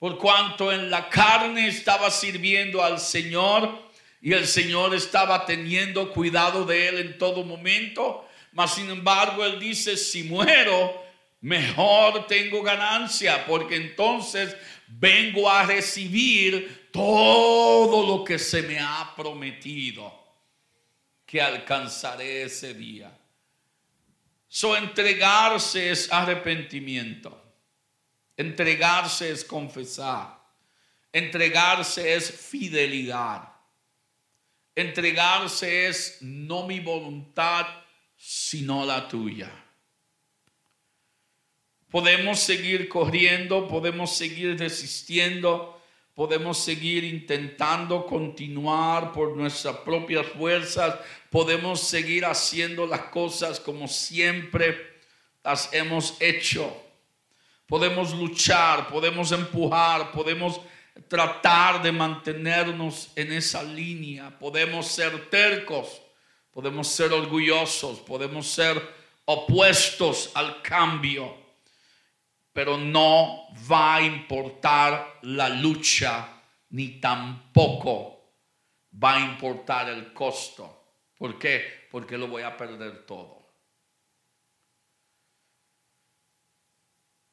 por 0.02 0.18
cuanto 0.18 0.72
en 0.72 0.90
la 0.90 1.08
carne 1.08 1.68
estaba 1.68 2.10
sirviendo 2.10 2.82
al 2.82 2.98
Señor 2.98 3.88
y 4.20 4.32
el 4.32 4.48
Señor 4.48 4.96
estaba 4.96 5.46
teniendo 5.46 6.12
cuidado 6.12 6.64
de 6.64 6.88
él 6.88 6.98
en 6.98 7.18
todo 7.18 7.44
momento. 7.44 8.28
Mas 8.50 8.74
sin 8.74 8.90
embargo, 8.90 9.44
él 9.44 9.60
dice, 9.60 9.96
si 9.96 10.24
muero, 10.24 11.00
mejor 11.40 12.26
tengo 12.26 12.64
ganancia, 12.64 13.46
porque 13.46 13.76
entonces 13.76 14.56
vengo 14.98 15.48
a 15.48 15.64
recibir 15.64 16.90
todo 16.92 18.06
lo 18.06 18.24
que 18.24 18.38
se 18.38 18.62
me 18.62 18.78
ha 18.78 19.12
prometido 19.16 20.12
que 21.24 21.40
alcanzaré 21.40 22.42
ese 22.42 22.74
día. 22.74 23.18
So 24.48 24.76
entregarse 24.76 25.90
es 25.90 26.12
arrepentimiento. 26.12 27.42
Entregarse 28.36 29.30
es 29.30 29.44
confesar. 29.44 30.38
Entregarse 31.10 32.14
es 32.14 32.30
fidelidad. 32.30 33.48
Entregarse 34.74 35.88
es 35.88 36.18
no 36.20 36.66
mi 36.66 36.80
voluntad, 36.80 37.66
sino 38.16 38.84
la 38.84 39.08
tuya. 39.08 39.61
Podemos 41.92 42.40
seguir 42.40 42.88
corriendo, 42.88 43.68
podemos 43.68 44.16
seguir 44.16 44.58
resistiendo, 44.58 45.78
podemos 46.14 46.56
seguir 46.56 47.04
intentando 47.04 48.06
continuar 48.06 49.12
por 49.12 49.36
nuestras 49.36 49.76
propias 49.76 50.26
fuerzas, 50.26 50.98
podemos 51.28 51.82
seguir 51.82 52.24
haciendo 52.24 52.86
las 52.86 53.02
cosas 53.02 53.60
como 53.60 53.86
siempre 53.88 55.02
las 55.44 55.68
hemos 55.74 56.16
hecho. 56.18 56.74
Podemos 57.66 58.14
luchar, 58.14 58.88
podemos 58.88 59.30
empujar, 59.30 60.12
podemos 60.12 60.62
tratar 61.08 61.82
de 61.82 61.92
mantenernos 61.92 63.10
en 63.16 63.34
esa 63.34 63.62
línea, 63.62 64.30
podemos 64.38 64.86
ser 64.86 65.28
tercos, 65.28 66.00
podemos 66.52 66.88
ser 66.88 67.12
orgullosos, 67.12 67.98
podemos 68.00 68.46
ser 68.46 68.80
opuestos 69.26 70.30
al 70.32 70.62
cambio, 70.62 71.41
pero 72.52 72.76
no 72.76 73.48
va 73.70 73.96
a 73.96 74.02
importar 74.02 75.18
la 75.22 75.48
lucha, 75.48 76.42
ni 76.70 77.00
tampoco 77.00 78.36
va 79.02 79.16
a 79.16 79.20
importar 79.20 79.88
el 79.88 80.12
costo. 80.12 80.96
¿Por 81.16 81.38
qué? 81.38 81.88
Porque 81.90 82.18
lo 82.18 82.28
voy 82.28 82.42
a 82.42 82.56
perder 82.56 83.06
todo. 83.06 83.42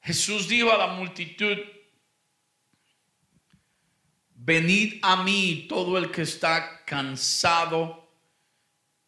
Jesús 0.02 0.48
dijo 0.48 0.72
a 0.72 0.78
la 0.78 0.88
multitud, 0.88 1.58
venid 4.34 5.00
a 5.02 5.24
mí 5.24 5.66
todo 5.68 5.98
el 5.98 6.10
que 6.12 6.22
está 6.22 6.84
cansado 6.86 8.10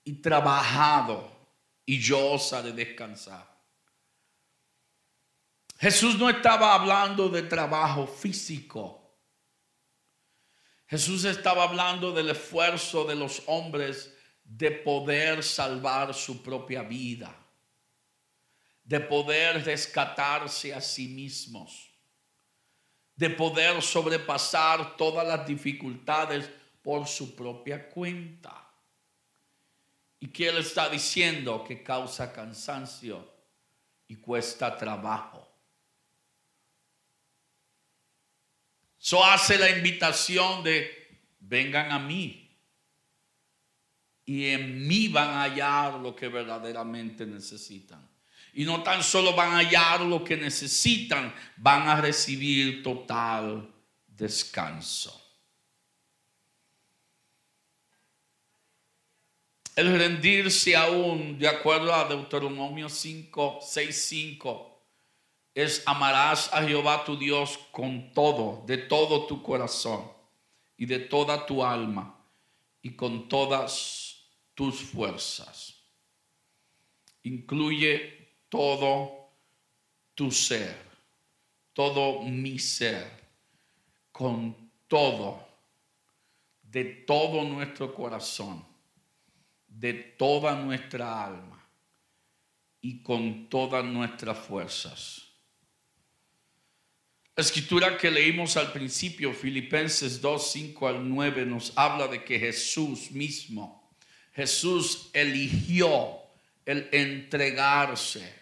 y 0.04 0.22
trabajado, 0.22 1.32
y 1.86 2.00
yo 2.00 2.34
os 2.34 2.52
haré 2.54 2.74
descansar. 2.74 3.51
Jesús 5.82 6.18
no 6.18 6.30
estaba 6.30 6.74
hablando 6.74 7.28
de 7.28 7.42
trabajo 7.42 8.08
físico. 8.08 8.98
Jesús 10.88 11.26
estaba 11.26 11.64
hablando 11.64 12.14
del 12.14 12.30
esfuerzo 12.30 13.04
de 13.04 13.16
los 13.16 13.44
hombres 13.48 14.16
de 14.46 14.72
poder 14.72 15.44
salvar 15.44 16.14
su 16.14 16.42
propia 16.42 16.84
vida 16.84 17.36
de 18.84 19.00
poder 19.00 19.64
rescatarse 19.64 20.74
a 20.74 20.82
sí 20.82 21.08
mismos, 21.08 21.90
de 23.16 23.30
poder 23.30 23.82
sobrepasar 23.82 24.98
todas 24.98 25.26
las 25.26 25.48
dificultades 25.48 26.50
por 26.82 27.08
su 27.08 27.36
propia 27.36 27.90
cuenta. 27.90 28.68
¿Y 30.20 30.28
qué 30.28 30.50
él 30.50 30.58
está 30.58 30.90
diciendo? 30.90 31.64
Que 31.64 31.84
causa 31.84 32.34
cansancio 32.34 33.32
y 34.08 34.18
cuesta 34.18 34.78
trabajo. 34.78 35.41
So 39.04 39.26
hace 39.26 39.58
la 39.58 39.68
invitación 39.72 40.64
de 40.64 41.10
vengan 41.40 41.92
a 41.92 41.98
mí 41.98 42.56
y 44.24 44.46
en 44.46 44.88
mí 44.88 45.08
van 45.08 45.30
a 45.30 45.42
hallar 45.42 45.96
lo 45.96 46.16
que 46.16 46.28
verdaderamente 46.28 47.26
necesitan. 47.26 48.08
Y 48.54 48.64
no 48.64 48.84
tan 48.84 49.02
solo 49.02 49.34
van 49.34 49.54
a 49.54 49.58
hallar 49.58 50.02
lo 50.02 50.24
que 50.24 50.38
necesitan, 50.38 51.34
van 51.58 51.90
a 51.90 52.00
recibir 52.00 52.84
total 52.84 53.74
descanso. 54.06 55.20
El 59.76 59.98
rendirse 59.98 60.76
aún, 60.76 61.40
de 61.40 61.48
acuerdo 61.48 61.92
a 61.92 62.08
Deuteronomio 62.08 62.88
5, 62.88 63.62
6, 63.64 64.06
5, 64.10 64.71
es 65.54 65.84
amarás 65.86 66.52
a 66.54 66.64
Jehová 66.64 67.04
tu 67.04 67.18
Dios 67.18 67.60
con 67.72 68.14
todo, 68.14 68.64
de 68.66 68.78
todo 68.78 69.26
tu 69.26 69.44
corazón 69.44 70.12
y 70.78 70.86
de 70.86 71.00
toda 71.00 71.46
tu 71.46 71.64
alma 71.64 72.18
y 72.82 72.96
con 72.96 73.28
todas 73.28 74.26
tus 74.56 74.80
fuerzas. 74.82 75.76
Incluye 77.24 78.30
todo 78.50 79.30
tu 80.16 80.32
ser, 80.32 80.76
todo 81.74 82.22
mi 82.24 82.58
ser, 82.58 83.22
con 84.12 84.72
todo, 84.88 85.48
de 86.64 86.86
todo 86.86 87.44
nuestro 87.44 87.94
corazón, 87.94 88.66
de 89.68 89.94
toda 89.94 90.56
nuestra 90.56 91.26
alma 91.26 91.64
y 92.82 93.04
con 93.04 93.50
todas 93.50 93.84
nuestras 93.86 94.38
fuerzas. 94.38 95.31
Escritura 97.42 97.98
que 97.98 98.10
leímos 98.10 98.58
al 98.58 98.72
principio, 98.72 99.34
Filipenses 99.34 100.22
2, 100.22 100.52
5 100.52 100.88
al 100.88 101.10
9, 101.10 101.46
nos 101.46 101.74
habla 101.76 102.08
de 102.08 102.24
que 102.24 102.40
Jesús 102.40 103.12
mismo, 103.12 103.92
Jesús 104.34 105.10
eligió 105.14 106.20
el 106.66 106.88
entregarse 106.92 108.42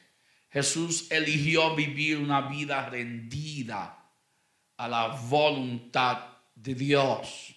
Jesús 0.51 1.11
eligió 1.11 1.75
vivir 1.75 2.17
una 2.17 2.41
vida 2.41 2.89
rendida 2.89 4.03
a 4.77 4.87
la 4.87 5.07
voluntad 5.07 6.25
de 6.55 6.73
Dios. 6.73 7.53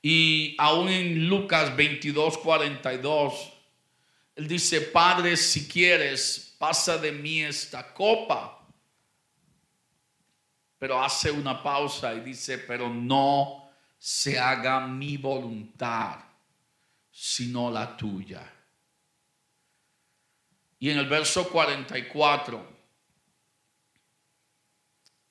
Y 0.00 0.54
aún 0.58 0.88
en 0.88 1.28
Lucas 1.28 1.74
22, 1.74 2.38
42, 2.38 3.52
él 4.36 4.46
dice, 4.48 4.82
Padre, 4.82 5.36
si 5.36 5.66
quieres, 5.66 6.54
pasa 6.58 6.98
de 6.98 7.10
mí 7.10 7.42
esta 7.42 7.92
copa. 7.92 8.63
Pero 10.78 11.02
hace 11.02 11.30
una 11.30 11.62
pausa 11.62 12.14
y 12.14 12.20
dice, 12.20 12.58
pero 12.58 12.88
no 12.88 13.70
se 13.98 14.38
haga 14.38 14.86
mi 14.86 15.16
voluntad, 15.16 16.18
sino 17.10 17.70
la 17.70 17.96
tuya. 17.96 18.52
Y 20.78 20.90
en 20.90 20.98
el 20.98 21.08
verso 21.08 21.48
44 21.48 22.74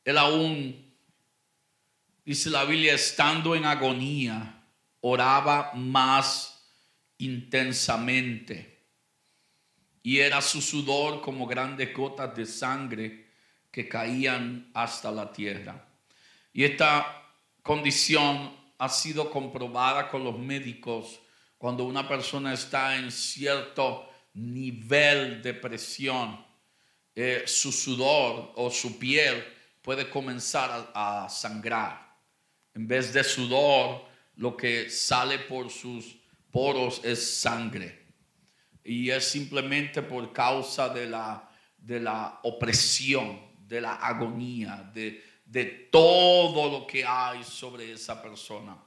él 0.04 0.18
aún, 0.18 0.94
dice 2.26 2.50
la 2.50 2.66
Biblia, 2.66 2.94
estando 2.94 3.56
en 3.56 3.66
agonía, 3.66 4.66
oraba 5.02 5.72
más 5.76 6.68
intensamente. 7.18 8.86
Y 10.02 10.20
era 10.20 10.42
su 10.42 10.62
sudor 10.62 11.22
como 11.22 11.48
grandes 11.48 11.94
gotas 11.94 12.36
de 12.36 12.46
sangre 12.46 13.23
que 13.74 13.90
caían 13.90 14.70
hasta 14.76 15.12
la 15.12 15.34
tierra. 15.34 15.84
Y 16.54 16.64
esta 16.64 17.24
condición 17.64 18.56
ha 18.78 18.88
sido 18.88 19.32
comprobada 19.32 20.12
con 20.12 20.24
los 20.24 20.38
médicos 20.38 21.20
cuando 21.58 21.84
una 21.86 22.08
persona 22.08 22.54
está 22.54 22.96
en 22.96 23.12
cierto 23.12 24.08
nivel 24.36 25.42
de 25.42 25.56
presión. 25.56 26.46
Eh, 27.16 27.46
su 27.48 27.72
sudor 27.72 28.52
o 28.56 28.70
su 28.70 29.00
piel 29.00 29.44
puede 29.82 30.08
comenzar 30.08 30.92
a, 30.94 31.26
a 31.26 31.30
sangrar. 31.30 32.16
En 32.76 32.88
vez 32.88 33.12
de 33.12 33.24
sudor, 33.24 34.06
lo 34.36 34.56
que 34.56 34.88
sale 34.92 35.40
por 35.40 35.72
sus 35.72 36.16
poros 36.52 37.02
es 37.04 37.40
sangre. 37.40 38.06
Y 38.84 39.10
es 39.10 39.26
simplemente 39.26 40.04
por 40.04 40.32
causa 40.32 40.90
de 40.90 41.08
la, 41.10 41.50
de 41.76 42.00
la 42.00 42.40
opresión, 42.44 43.53
de 43.74 43.82
la 43.82 43.96
agonía, 43.96 44.92
de, 44.94 45.24
de 45.46 45.66
todo 45.92 46.70
lo 46.70 46.86
que 46.86 47.04
hay 47.04 47.44
sobre 47.44 47.92
esa 47.92 48.22
persona. 48.22 48.78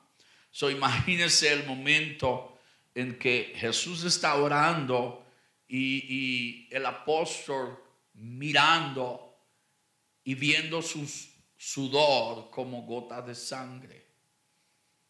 So, 0.53 0.71
imagínense 0.71 1.53
el 1.53 1.67
momento 1.67 2.57
en 2.95 3.19
que 3.19 3.53
Jesús 3.57 4.05
está 4.05 4.37
orando 4.37 5.27
y, 5.67 6.69
y 6.69 6.69
el 6.71 6.87
apóstol 6.87 7.83
mirando 8.15 9.37
y 10.23 10.37
viendo 10.37 10.81
su 10.83 11.05
sudor 11.57 12.49
como 12.51 12.83
gotas 12.83 13.27
de 13.27 13.35
sangre. 13.35 14.07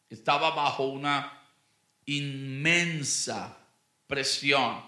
Estaba 0.08 0.52
bajo 0.52 0.84
una 0.84 1.42
inmensa 2.06 3.58
presión 4.06 4.82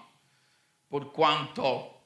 por 0.87 1.13
cuanto 1.13 1.98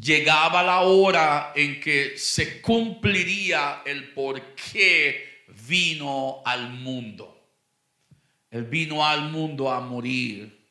llegaba 0.00 0.62
la 0.62 0.80
hora 0.80 1.52
en 1.54 1.80
que 1.80 2.16
se 2.16 2.60
cumpliría 2.60 3.82
el 3.84 4.12
por 4.12 4.54
qué 4.54 5.44
vino 5.66 6.42
al 6.44 6.70
mundo. 6.70 7.34
Él 8.50 8.64
vino 8.64 9.04
al 9.04 9.30
mundo 9.30 9.70
a 9.70 9.80
morir 9.80 10.66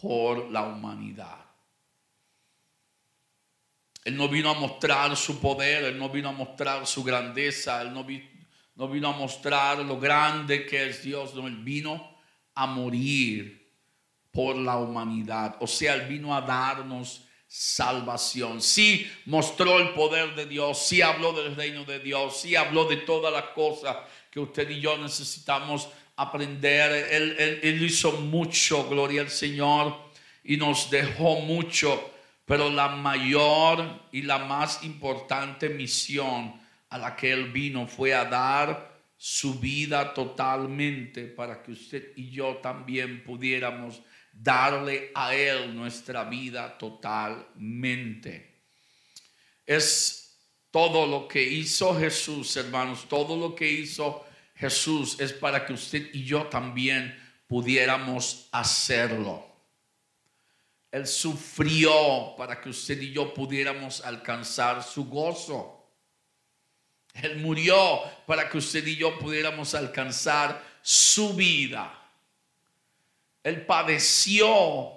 por 0.00 0.50
la 0.50 0.62
humanidad. 0.62 1.38
Él 4.04 4.16
no 4.16 4.28
vino 4.28 4.50
a 4.50 4.54
mostrar 4.54 5.16
su 5.16 5.40
poder, 5.40 5.84
Él 5.84 5.98
no 5.98 6.08
vino 6.08 6.30
a 6.30 6.32
mostrar 6.32 6.86
su 6.86 7.04
grandeza, 7.04 7.82
Él 7.82 7.92
no, 7.92 8.04
no 8.74 8.88
vino 8.88 9.08
a 9.08 9.12
mostrar 9.16 9.78
lo 9.78 10.00
grande 10.00 10.66
que 10.66 10.88
es 10.88 11.02
Dios, 11.04 11.34
Él 11.36 11.56
vino 11.58 12.16
a 12.54 12.66
morir 12.66 13.62
por 14.32 14.56
la 14.56 14.76
humanidad. 14.78 15.56
O 15.60 15.68
sea, 15.68 15.94
Él 15.94 16.08
vino 16.08 16.34
a 16.34 16.40
darnos 16.40 17.28
salvación. 17.54 18.62
Sí 18.62 19.10
mostró 19.26 19.78
el 19.78 19.90
poder 19.90 20.34
de 20.34 20.46
Dios, 20.46 20.86
sí 20.86 21.02
habló 21.02 21.32
del 21.32 21.54
reino 21.54 21.84
de 21.84 21.98
Dios, 21.98 22.40
sí 22.40 22.56
habló 22.56 22.86
de 22.86 22.96
todas 22.98 23.32
las 23.32 23.50
cosas 23.54 23.96
que 24.30 24.40
usted 24.40 24.70
y 24.70 24.80
yo 24.80 24.96
necesitamos 24.96 25.88
aprender. 26.16 27.08
Él, 27.10 27.36
él, 27.38 27.60
él 27.62 27.82
hizo 27.82 28.12
mucho, 28.12 28.88
gloria 28.88 29.20
al 29.20 29.30
Señor, 29.30 29.96
y 30.44 30.56
nos 30.56 30.90
dejó 30.90 31.40
mucho 31.40 32.12
pero 32.44 32.70
la 32.70 32.88
mayor 32.88 34.00
y 34.10 34.22
la 34.22 34.38
más 34.38 34.82
importante 34.84 35.68
misión 35.68 36.54
a 36.90 36.98
la 36.98 37.16
que 37.16 37.32
Él 37.32 37.50
vino 37.52 37.86
fue 37.86 38.14
a 38.14 38.24
dar 38.24 38.92
su 39.16 39.60
vida 39.60 40.12
totalmente 40.12 41.26
para 41.26 41.62
que 41.62 41.72
usted 41.72 42.12
y 42.16 42.30
yo 42.30 42.56
también 42.56 43.22
pudiéramos 43.22 44.02
darle 44.32 45.10
a 45.14 45.34
Él 45.34 45.74
nuestra 45.74 46.24
vida 46.24 46.76
totalmente. 46.78 48.64
Es 49.64 50.38
todo 50.70 51.06
lo 51.06 51.28
que 51.28 51.42
hizo 51.42 51.98
Jesús, 51.98 52.56
hermanos, 52.56 53.06
todo 53.08 53.36
lo 53.36 53.54
que 53.54 53.70
hizo 53.70 54.26
Jesús 54.54 55.20
es 55.20 55.32
para 55.32 55.66
que 55.66 55.74
usted 55.74 56.10
y 56.12 56.24
yo 56.24 56.46
también 56.46 57.18
pudiéramos 57.46 58.48
hacerlo. 58.52 59.46
Él 60.90 61.06
sufrió 61.06 62.34
para 62.36 62.60
que 62.60 62.68
usted 62.68 63.00
y 63.00 63.12
yo 63.12 63.32
pudiéramos 63.32 64.02
alcanzar 64.02 64.82
su 64.82 65.06
gozo. 65.06 65.82
Él 67.14 67.38
murió 67.38 68.02
para 68.26 68.48
que 68.48 68.58
usted 68.58 68.86
y 68.86 68.96
yo 68.96 69.18
pudiéramos 69.18 69.74
alcanzar 69.74 70.62
su 70.82 71.34
vida. 71.34 72.01
Él 73.42 73.66
padeció 73.66 74.92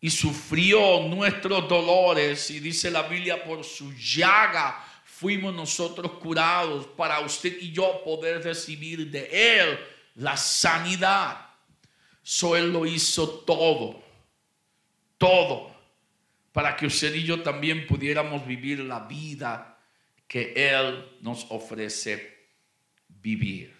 y 0.00 0.10
sufrió 0.10 1.00
nuestros 1.08 1.68
dolores 1.68 2.50
y 2.50 2.60
dice 2.60 2.90
la 2.90 3.02
Biblia 3.02 3.44
por 3.44 3.64
su 3.64 3.92
llaga 3.94 4.84
fuimos 5.04 5.54
nosotros 5.54 6.12
curados 6.12 6.86
para 6.96 7.20
usted 7.20 7.56
y 7.60 7.70
yo 7.70 8.02
poder 8.04 8.42
recibir 8.42 9.10
de 9.10 9.60
él 9.60 9.78
la 10.16 10.36
sanidad. 10.36 11.46
So 12.22 12.56
él 12.56 12.72
lo 12.72 12.86
hizo 12.86 13.28
todo 13.28 14.02
todo 15.22 15.72
para 16.50 16.74
que 16.74 16.84
usted 16.84 17.14
y 17.14 17.22
yo 17.22 17.42
también 17.42 17.86
pudiéramos 17.86 18.44
vivir 18.44 18.80
la 18.80 18.98
vida 19.06 19.78
que 20.26 20.52
Él 20.56 21.04
nos 21.20 21.46
ofrece 21.48 22.48
vivir. 23.06 23.72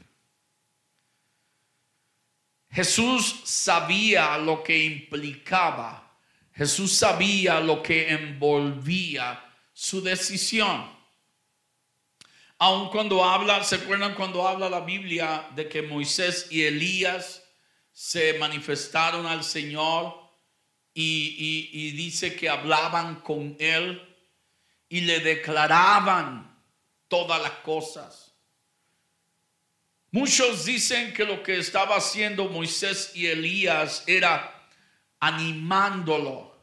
Jesús 2.72 3.42
sabía 3.44 4.38
lo 4.38 4.62
que 4.62 4.84
implicaba, 4.84 6.18
Jesús 6.54 6.92
sabía 6.92 7.60
lo 7.60 7.82
que 7.82 8.10
envolvía 8.10 9.44
su 9.72 10.02
decisión. 10.02 10.90
Aun 12.58 12.90
cuando 12.90 13.24
habla, 13.24 13.62
¿se 13.64 13.76
acuerdan 13.76 14.14
cuando 14.14 14.46
habla 14.46 14.70
la 14.70 14.80
Biblia 14.80 15.48
de 15.54 15.68
que 15.68 15.82
Moisés 15.82 16.46
y 16.50 16.62
Elías 16.62 17.42
se 17.92 18.38
manifestaron 18.38 19.26
al 19.26 19.44
Señor? 19.44 20.22
y, 20.94 21.90
dice 21.92 22.36
que 22.36 22.48
hablaban 22.48 23.16
con 23.16 23.56
él 23.58 24.16
y 24.88 25.02
le 25.02 25.20
declaraban 25.20 26.62
todas 27.08 27.40
las 27.40 27.52
cosas. 27.62 28.31
Muchos 30.14 30.66
dicen 30.66 31.14
que 31.14 31.24
lo 31.24 31.42
que 31.42 31.58
estaba 31.58 31.96
haciendo 31.96 32.46
Moisés 32.46 33.12
y 33.14 33.28
Elías 33.28 34.04
era 34.06 34.68
animándolo 35.18 36.54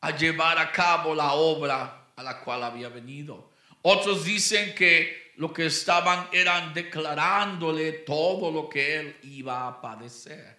a 0.00 0.16
llevar 0.16 0.58
a 0.58 0.72
cabo 0.72 1.14
la 1.14 1.34
obra 1.34 2.08
a 2.16 2.22
la 2.24 2.40
cual 2.40 2.64
había 2.64 2.88
venido. 2.88 3.52
Otros 3.82 4.24
dicen 4.24 4.74
que 4.74 5.32
lo 5.36 5.52
que 5.52 5.66
estaban 5.66 6.28
eran 6.32 6.74
declarándole 6.74 7.92
todo 7.92 8.50
lo 8.50 8.68
que 8.68 8.96
él 8.96 9.16
iba 9.22 9.68
a 9.68 9.80
padecer. 9.80 10.58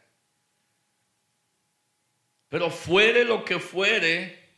Pero 2.48 2.72
fuere 2.72 3.26
lo 3.26 3.44
que 3.44 3.60
fuere, 3.60 4.50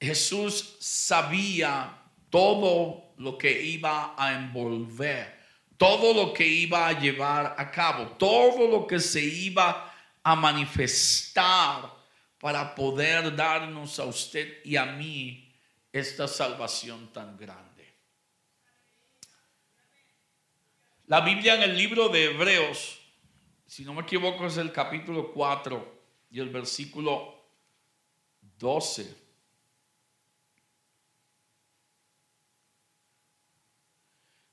Jesús 0.00 0.76
sabía 0.80 1.99
todo 2.30 3.12
lo 3.18 3.36
que 3.36 3.62
iba 3.62 4.14
a 4.16 4.32
envolver, 4.34 5.38
todo 5.76 6.14
lo 6.14 6.32
que 6.32 6.46
iba 6.46 6.88
a 6.88 6.98
llevar 6.98 7.54
a 7.58 7.70
cabo, 7.70 8.08
todo 8.16 8.66
lo 8.68 8.86
que 8.86 9.00
se 9.00 9.22
iba 9.22 9.92
a 10.22 10.36
manifestar 10.36 11.90
para 12.38 12.74
poder 12.74 13.36
darnos 13.36 13.98
a 13.98 14.04
usted 14.04 14.64
y 14.64 14.76
a 14.76 14.86
mí 14.86 15.52
esta 15.92 16.26
salvación 16.26 17.12
tan 17.12 17.36
grande. 17.36 17.68
La 21.06 21.20
Biblia 21.20 21.56
en 21.56 21.62
el 21.62 21.76
libro 21.76 22.08
de 22.08 22.26
Hebreos 22.26 23.00
si 23.70 23.84
no 23.84 23.94
me 23.94 24.02
equivoco, 24.02 24.46
es 24.46 24.56
el 24.56 24.72
capítulo 24.72 25.32
4 25.32 26.02
y 26.32 26.40
el 26.40 26.48
versículo 26.48 27.40
12. 28.58 29.19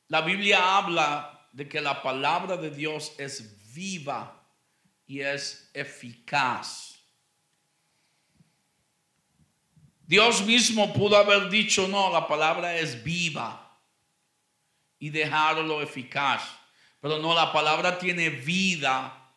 La 0.07 0.21
Biblia 0.21 0.77
habla 0.77 1.47
de 1.51 1.67
que 1.67 1.81
la 1.81 2.01
palabra 2.01 2.55
de 2.55 2.69
Dios 2.69 3.13
es 3.17 3.73
viva 3.73 4.41
y 5.05 5.21
es 5.21 5.69
eficaz. 5.73 6.95
Dios 10.05 10.45
mismo 10.45 10.93
pudo 10.93 11.17
haber 11.17 11.49
dicho, 11.49 11.87
no, 11.87 12.11
la 12.11 12.27
palabra 12.27 12.77
es 12.77 13.03
viva 13.03 13.77
y 14.97 15.09
dejarlo 15.09 15.81
eficaz. 15.81 16.43
Pero 17.01 17.19
no, 17.19 17.35
la 17.35 17.51
palabra 17.51 17.99
tiene 17.99 18.29
vida 18.29 19.35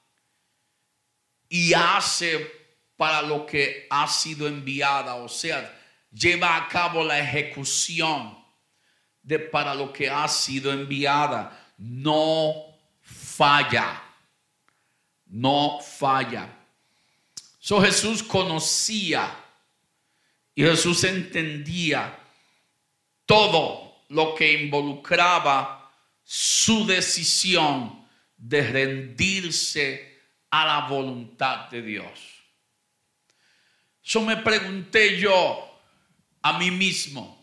y 1.48 1.74
hace 1.74 2.61
para 2.96 3.20
lo 3.22 3.44
que 3.44 3.87
ha 3.90 4.06
sido 4.06 4.46
enviada. 4.46 5.16
O 5.16 5.28
sea, 5.28 5.76
lleva 6.12 6.56
a 6.56 6.68
cabo 6.68 7.02
la 7.02 7.18
ejecución 7.18 8.39
de 9.22 9.38
para 9.38 9.74
lo 9.74 9.92
que 9.92 10.09
ha 10.09 10.26
sido 10.28 10.72
enviada. 10.72 11.72
No 11.78 12.54
falla. 13.02 14.02
No 15.26 15.80
falla. 15.80 16.48
So 17.59 17.80
Jesús 17.80 18.22
conocía 18.22 19.33
y 20.54 20.62
Jesús 20.62 21.04
entendía 21.04 22.18
todo 23.26 24.04
lo 24.09 24.35
que 24.35 24.64
involucraba 24.64 25.92
su 26.24 26.87
decisión 26.87 28.06
de 28.37 28.62
rendirse 28.62 30.20
a 30.50 30.66
la 30.66 30.88
voluntad 30.88 31.68
de 31.70 31.83
Dios. 31.83 32.40
Yo 34.02 34.22
me 34.22 34.37
pregunté 34.37 35.18
yo 35.18 35.80
a 36.42 36.59
mí 36.59 36.70
mismo, 36.70 37.39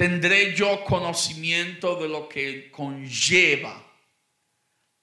¿tendré 0.00 0.56
yo 0.56 0.82
conocimiento 0.82 1.94
de 1.96 2.08
lo 2.08 2.26
que 2.26 2.70
conlleva 2.70 3.84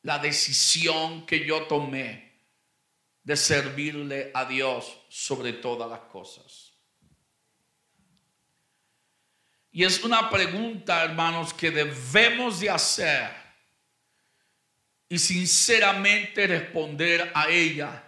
la 0.01 0.17
decisión 0.17 1.23
que 1.23 1.45
yo 1.45 1.67
tomé 1.67 2.41
de 3.21 3.37
servirle 3.37 4.31
a 4.33 4.45
Dios 4.45 4.97
sobre 5.07 5.53
todas 5.53 5.87
las 5.87 5.99
cosas? 6.11 6.73
Y 9.71 9.83
es 9.83 10.03
una 10.03 10.31
pregunta, 10.31 11.03
hermanos, 11.03 11.53
que 11.53 11.69
debemos 11.69 12.59
de 12.59 12.71
hacer 12.71 13.29
y 15.07 15.19
sinceramente 15.19 16.47
responder 16.47 17.31
a 17.35 17.49
ella 17.49 18.03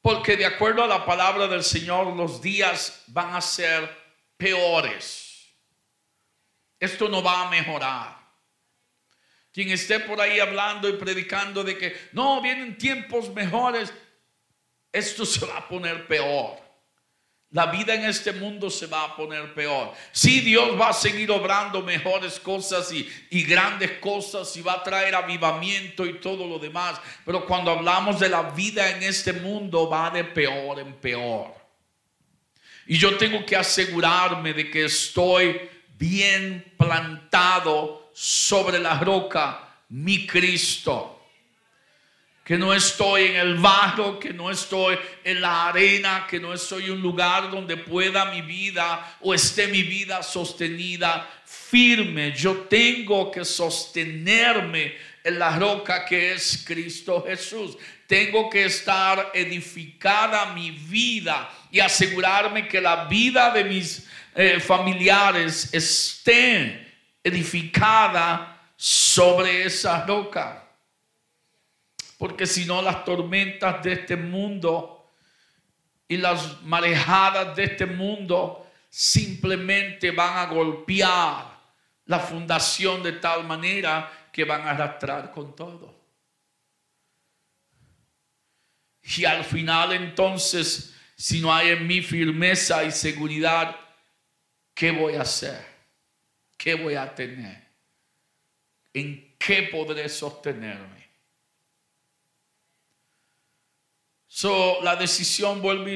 porque 0.00 0.36
de 0.36 0.44
acuerdo 0.44 0.84
a 0.84 0.86
la 0.86 1.04
palabra 1.04 1.46
del 1.46 1.64
Señor, 1.64 2.14
los 2.14 2.42
días 2.42 3.04
van 3.06 3.34
a 3.34 3.40
ser 3.40 4.03
peores. 4.44 5.54
Esto 6.78 7.08
no 7.08 7.22
va 7.22 7.46
a 7.46 7.50
mejorar. 7.50 8.18
Quien 9.50 9.70
esté 9.70 10.00
por 10.00 10.20
ahí 10.20 10.38
hablando 10.38 10.86
y 10.88 10.94
predicando 10.94 11.64
de 11.64 11.78
que 11.78 11.96
no 12.12 12.42
vienen 12.42 12.76
tiempos 12.76 13.32
mejores, 13.32 13.90
esto 14.92 15.24
se 15.34 15.46
va 15.46 15.58
a 15.58 15.68
poner 15.68 16.06
peor 16.06 16.64
la 17.54 17.66
vida 17.66 17.94
en 17.94 18.04
este 18.04 18.32
mundo 18.32 18.68
se 18.68 18.88
va 18.88 19.04
a 19.04 19.16
poner 19.16 19.54
peor. 19.54 19.92
Sí, 20.10 20.40
Dios 20.40 20.78
va 20.78 20.88
a 20.88 20.92
seguir 20.92 21.30
obrando 21.30 21.82
mejores 21.82 22.40
cosas 22.40 22.92
y, 22.92 23.08
grandes 23.44 23.92
cosas 23.98 24.56
y 24.56 24.60
va 24.60 24.72
a 24.72 24.82
traer 24.82 25.14
avivamiento 25.14 26.04
y 26.04 26.14
todo 26.14 26.48
lo 26.48 26.58
demás. 26.58 27.00
Pero 27.24 27.46
cuando 27.46 27.70
hablamos 27.70 28.18
de 28.18 28.28
la 28.28 28.42
vida 28.42 28.90
en 28.90 29.04
este 29.04 29.32
mundo 29.32 29.88
va 29.88 30.10
de 30.10 30.24
peor 30.24 30.80
en 30.80 30.94
peor. 30.94 31.63
Y 32.86 32.98
yo 32.98 33.16
tengo 33.16 33.44
que 33.44 33.56
asegurarme 33.56 34.52
de 34.52 34.70
que 34.70 34.84
estoy 34.84 35.60
bien 35.98 36.72
plantado 36.76 38.10
sobre 38.14 38.78
la 38.78 38.98
roca, 38.98 39.76
mi 39.88 40.26
Cristo 40.26 41.14
que 42.44 42.58
no 42.58 42.74
estoy 42.74 43.22
en 43.24 43.36
el 43.36 43.54
barro, 43.54 44.18
que 44.18 44.34
no 44.34 44.50
estoy 44.50 44.98
en 45.24 45.40
la 45.40 45.68
arena, 45.68 46.26
que 46.28 46.38
no 46.38 46.52
estoy 46.52 46.84
en 46.84 46.92
un 46.92 47.00
lugar 47.00 47.50
donde 47.50 47.78
pueda 47.78 48.26
mi 48.26 48.42
vida 48.42 49.16
o 49.22 49.32
esté 49.32 49.66
mi 49.66 49.82
vida 49.82 50.22
sostenida 50.22 51.26
firme. 51.46 52.32
Yo 52.32 52.66
tengo 52.68 53.30
que 53.30 53.46
sostenerme 53.46 54.94
en 55.24 55.38
la 55.38 55.58
roca 55.58 56.04
que 56.04 56.34
es 56.34 56.62
Cristo 56.66 57.24
Jesús. 57.26 57.78
Tengo 58.14 58.48
que 58.48 58.66
estar 58.66 59.32
edificada 59.34 60.54
mi 60.54 60.70
vida 60.70 61.50
y 61.68 61.80
asegurarme 61.80 62.68
que 62.68 62.80
la 62.80 63.06
vida 63.06 63.50
de 63.50 63.64
mis 63.64 64.08
eh, 64.36 64.60
familiares 64.60 65.74
esté 65.74 66.94
edificada 67.24 68.70
sobre 68.76 69.64
esa 69.64 70.06
roca. 70.06 70.64
Porque 72.16 72.46
si 72.46 72.64
no, 72.66 72.80
las 72.80 73.04
tormentas 73.04 73.82
de 73.82 73.94
este 73.94 74.14
mundo 74.14 75.10
y 76.06 76.16
las 76.16 76.62
marejadas 76.62 77.56
de 77.56 77.64
este 77.64 77.84
mundo 77.84 78.64
simplemente 78.88 80.12
van 80.12 80.38
a 80.38 80.46
golpear 80.46 81.46
la 82.04 82.20
fundación 82.20 83.02
de 83.02 83.14
tal 83.14 83.42
manera 83.42 84.28
que 84.30 84.44
van 84.44 84.60
a 84.68 84.70
arrastrar 84.70 85.32
con 85.32 85.56
todo. 85.56 86.03
Y 89.04 89.24
al 89.24 89.44
final 89.44 89.92
entonces, 89.92 90.94
si 91.16 91.40
no 91.40 91.52
hay 91.52 91.70
en 91.70 91.86
mí 91.86 92.00
firmeza 92.00 92.84
y 92.84 92.90
seguridad, 92.90 93.76
¿qué 94.74 94.90
voy 94.90 95.14
a 95.14 95.22
hacer? 95.22 95.64
¿Qué 96.56 96.74
voy 96.74 96.94
a 96.94 97.14
tener? 97.14 97.62
¿En 98.92 99.36
qué 99.38 99.64
podré 99.64 100.08
sostenerme? 100.08 101.04
So, 104.26 104.80
la 104.82 104.96
decisión, 104.96 105.60
vuelvo 105.60 105.90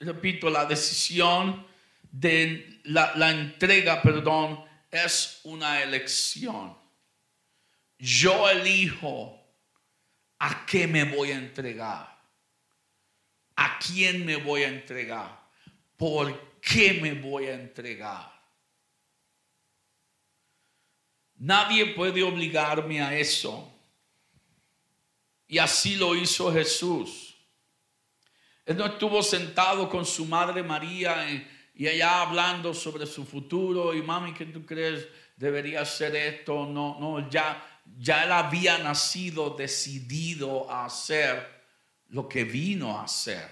repito, 0.00 0.50
la 0.50 0.64
decisión 0.64 1.66
de 2.10 2.80
la 2.84 3.30
entrega, 3.30 4.02
perdón, 4.02 4.64
es 4.90 5.40
una 5.44 5.82
elección. 5.82 6.76
Yo 7.98 8.48
elijo 8.48 9.40
a 10.38 10.64
qué 10.66 10.86
me 10.86 11.04
voy 11.04 11.32
a 11.32 11.36
entregar, 11.36 12.13
a 13.56 13.78
quién 13.78 14.24
me 14.24 14.36
voy 14.36 14.62
a 14.62 14.68
entregar, 14.68 15.40
por 15.96 16.58
qué 16.60 16.94
me 16.94 17.14
voy 17.14 17.46
a 17.46 17.54
entregar. 17.54 18.32
Nadie 21.36 21.86
puede 21.86 22.22
obligarme 22.22 23.02
a 23.02 23.16
eso. 23.16 23.70
Y 25.46 25.58
así 25.58 25.96
lo 25.96 26.14
hizo 26.14 26.52
Jesús. 26.52 27.36
Él 28.64 28.76
no 28.76 28.86
estuvo 28.86 29.22
sentado 29.22 29.88
con 29.90 30.06
su 30.06 30.24
madre 30.24 30.62
María 30.62 31.30
y, 31.74 31.86
allá 31.86 32.22
hablando 32.22 32.72
sobre 32.72 33.04
su 33.04 33.26
futuro 33.26 33.92
y 33.92 34.00
mami, 34.00 34.32
¿qué 34.32 34.46
tú 34.46 34.64
crees? 34.64 35.06
Debería 35.36 35.84
ser 35.84 36.16
esto. 36.16 36.64
No, 36.64 36.98
no, 36.98 37.28
ya, 37.28 37.82
ya 37.98 38.24
él 38.24 38.32
había 38.32 38.78
nacido 38.78 39.50
decidido 39.50 40.70
a 40.70 40.86
hacer 40.86 41.53
lo 42.14 42.28
que 42.28 42.44
vino 42.44 42.96
a 42.96 43.04
hacer. 43.04 43.50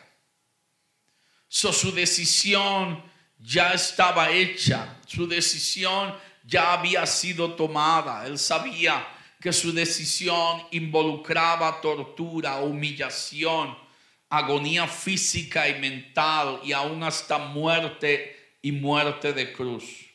So, 1.48 1.72
su 1.72 1.92
decisión 1.92 3.02
ya 3.36 3.72
estaba 3.72 4.30
hecha, 4.30 5.00
su 5.04 5.26
decisión 5.26 6.14
ya 6.44 6.72
había 6.72 7.04
sido 7.04 7.54
tomada. 7.54 8.24
Él 8.24 8.38
sabía 8.38 9.04
que 9.40 9.52
su 9.52 9.72
decisión 9.72 10.62
involucraba 10.70 11.80
tortura, 11.80 12.60
humillación, 12.60 13.76
agonía 14.28 14.86
física 14.86 15.68
y 15.68 15.80
mental 15.80 16.60
y 16.62 16.70
aún 16.70 17.02
hasta 17.02 17.38
muerte 17.38 18.56
y 18.62 18.70
muerte 18.70 19.32
de 19.32 19.52
cruz. 19.52 20.06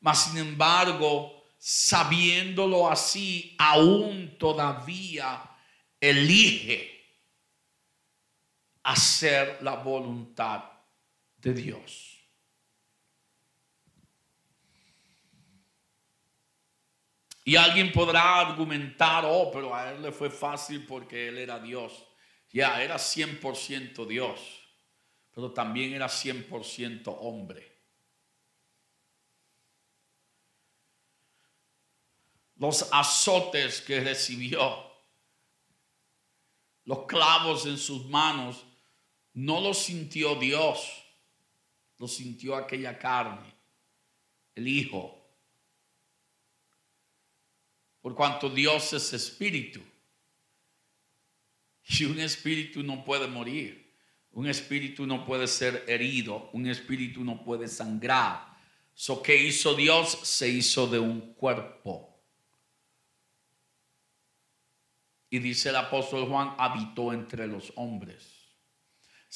Mas 0.00 0.24
sin 0.24 0.36
embargo, 0.36 1.42
sabiéndolo 1.58 2.90
así, 2.90 3.56
aún 3.58 4.36
todavía 4.38 5.42
elige 5.98 6.95
hacer 8.86 9.58
la 9.62 9.74
voluntad 9.74 10.62
de 11.38 11.52
Dios. 11.52 12.16
Y 17.44 17.56
alguien 17.56 17.92
podrá 17.92 18.38
argumentar, 18.38 19.24
oh, 19.26 19.50
pero 19.52 19.74
a 19.74 19.90
él 19.90 20.02
le 20.02 20.12
fue 20.12 20.30
fácil 20.30 20.86
porque 20.86 21.28
él 21.28 21.38
era 21.38 21.58
Dios. 21.58 22.06
Ya, 22.50 22.80
era 22.80 22.96
100% 22.96 24.06
Dios, 24.06 24.40
pero 25.32 25.52
también 25.52 25.92
era 25.92 26.06
100% 26.06 27.16
hombre. 27.20 27.76
Los 32.54 32.88
azotes 32.92 33.80
que 33.80 34.00
recibió, 34.00 34.86
los 36.84 37.04
clavos 37.06 37.66
en 37.66 37.78
sus 37.78 38.06
manos, 38.06 38.64
no 39.36 39.60
los 39.60 39.76
sintió 39.76 40.34
Dios, 40.36 41.04
lo 41.98 42.08
sintió 42.08 42.56
aquella 42.56 42.98
carne, 42.98 43.54
el 44.54 44.66
Hijo. 44.66 45.14
Por 48.00 48.14
cuanto 48.14 48.48
Dios 48.48 48.94
es 48.94 49.12
espíritu. 49.12 49.82
Y 51.88 52.04
un 52.04 52.18
espíritu 52.18 52.82
no 52.82 53.04
puede 53.04 53.26
morir. 53.26 53.94
Un 54.32 54.46
espíritu 54.46 55.06
no 55.06 55.26
puede 55.26 55.46
ser 55.46 55.84
herido. 55.86 56.48
Un 56.52 56.66
espíritu 56.66 57.22
no 57.22 57.44
puede 57.44 57.68
sangrar. 57.68 58.56
So 58.94 59.22
que 59.22 59.36
hizo 59.36 59.74
Dios 59.74 60.18
se 60.22 60.48
hizo 60.48 60.86
de 60.86 60.98
un 60.98 61.34
cuerpo. 61.34 62.22
Y 65.28 65.40
dice 65.40 65.68
el 65.68 65.76
apóstol 65.76 66.26
Juan, 66.26 66.54
habitó 66.56 67.12
entre 67.12 67.46
los 67.46 67.72
hombres. 67.76 68.35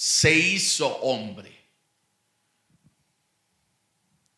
Se 0.03 0.33
hizo 0.35 0.89
hombre. 1.03 1.55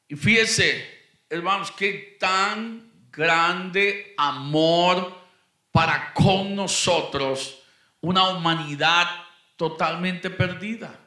Y 0.09 0.16
fíjese, 0.16 0.85
hermanos, 1.31 1.70
qué 1.70 2.16
tan 2.18 2.90
grande 3.12 4.12
amor 4.18 5.16
para 5.70 6.12
con 6.14 6.57
nosotros, 6.57 7.62
una 8.01 8.31
humanidad 8.31 9.07
totalmente 9.55 10.31
perdida. 10.31 10.98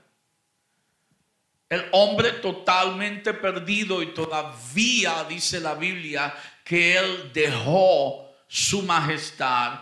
El 1.67 1.89
hombre 1.91 2.31
totalmente 2.31 3.33
perdido 3.33 4.01
y 4.01 4.13
todavía 4.13 5.25
dice 5.25 5.59
la 5.59 5.75
Biblia 5.75 6.33
que 6.63 6.95
él 6.95 7.29
dejó 7.33 8.33
su 8.47 8.83
majestad, 8.83 9.81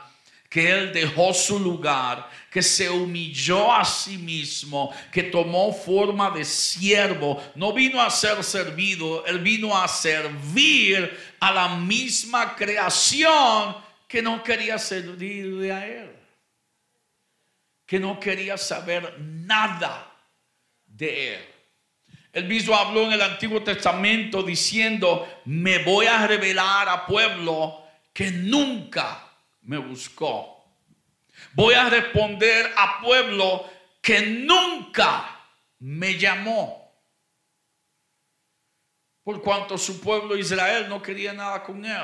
que 0.53 0.69
él 0.69 0.93
dejó 0.93 1.33
su 1.33 1.59
lugar, 1.59 2.29
que 2.51 2.61
se 2.61 2.87
humilló 2.87 3.73
a 3.73 3.83
sí 3.83 4.19
mismo, 4.19 4.93
que 5.11 5.23
tomó 5.23 5.73
forma 5.73 6.29
de 6.29 6.45
siervo, 6.45 7.43
no 7.55 7.73
vino 7.73 7.99
a 7.99 8.11
ser 8.11 8.43
servido, 8.43 9.25
él 9.25 9.39
vino 9.39 9.75
a 9.75 9.87
servir 9.87 11.35
a 11.39 11.51
la 11.51 11.69
misma 11.69 12.55
creación 12.55 13.75
que 14.07 14.21
no 14.21 14.43
quería 14.43 14.77
servirle 14.77 15.71
a 15.71 15.87
él, 15.87 16.15
que 17.87 17.99
no 17.99 18.19
quería 18.19 18.55
saber 18.55 19.19
nada 19.19 20.15
de 20.85 21.33
él. 21.33 21.45
Él 22.31 22.45
mismo 22.45 22.75
habló 22.75 23.05
en 23.05 23.13
el 23.13 23.21
Antiguo 23.23 23.63
Testamento 23.63 24.43
diciendo, 24.43 25.27
me 25.45 25.79
voy 25.79 26.05
a 26.05 26.27
revelar 26.27 26.87
a 26.89 27.07
pueblo 27.07 27.87
que 28.13 28.29
nunca 28.29 29.22
me 29.63 29.77
buscó. 29.77 30.53
Voy 31.53 31.73
a 31.73 31.89
responder 31.89 32.71
a 32.75 33.01
pueblo 33.01 33.69
que 34.01 34.21
nunca 34.21 35.39
me 35.79 36.17
llamó. 36.17 36.83
Por 39.23 39.41
cuanto 39.41 39.77
su 39.77 40.01
pueblo 40.01 40.37
Israel 40.37 40.87
no 40.89 41.01
quería 41.01 41.33
nada 41.33 41.63
con 41.63 41.85
él. 41.85 42.03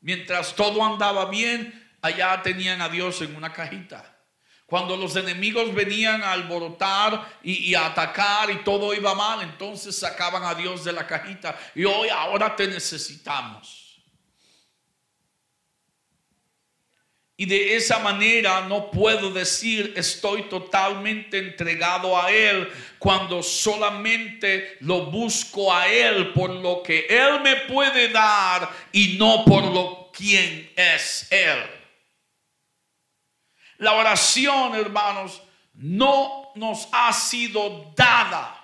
Mientras 0.00 0.54
todo 0.54 0.84
andaba 0.84 1.26
bien, 1.26 1.96
allá 2.00 2.40
tenían 2.42 2.80
a 2.80 2.88
Dios 2.88 3.20
en 3.22 3.36
una 3.36 3.52
cajita. 3.52 4.14
Cuando 4.66 4.96
los 4.96 5.14
enemigos 5.16 5.74
venían 5.74 6.22
a 6.22 6.32
alborotar 6.32 7.38
y, 7.42 7.74
a 7.74 7.86
atacar 7.86 8.50
y 8.50 8.64
todo 8.64 8.94
iba 8.94 9.14
mal, 9.14 9.42
entonces 9.42 9.96
sacaban 9.98 10.42
a 10.42 10.54
Dios 10.54 10.84
de 10.84 10.92
la 10.92 11.06
cajita. 11.06 11.58
Y 11.74 11.84
hoy, 11.84 12.08
ahora 12.08 12.56
te 12.56 12.66
necesitamos. 12.66 13.83
Y 17.36 17.46
de 17.46 17.74
esa 17.74 17.98
manera 17.98 18.60
no 18.68 18.92
puedo 18.92 19.30
decir 19.30 19.92
estoy 19.96 20.42
totalmente 20.42 21.38
entregado 21.38 22.20
a 22.20 22.30
Él 22.30 22.68
cuando 22.98 23.42
solamente 23.42 24.76
lo 24.80 25.06
busco 25.06 25.74
a 25.74 25.88
Él 25.88 26.32
por 26.32 26.50
lo 26.50 26.82
que 26.82 27.06
Él 27.08 27.40
me 27.40 27.56
puede 27.62 28.08
dar 28.10 28.70
y 28.92 29.16
no 29.18 29.44
por 29.44 29.64
lo 29.64 30.12
quien 30.12 30.70
es 30.76 31.26
Él. 31.30 31.58
La 33.78 33.94
oración, 33.94 34.76
hermanos, 34.76 35.42
no 35.74 36.52
nos 36.54 36.88
ha 36.92 37.12
sido 37.12 37.92
dada 37.96 38.60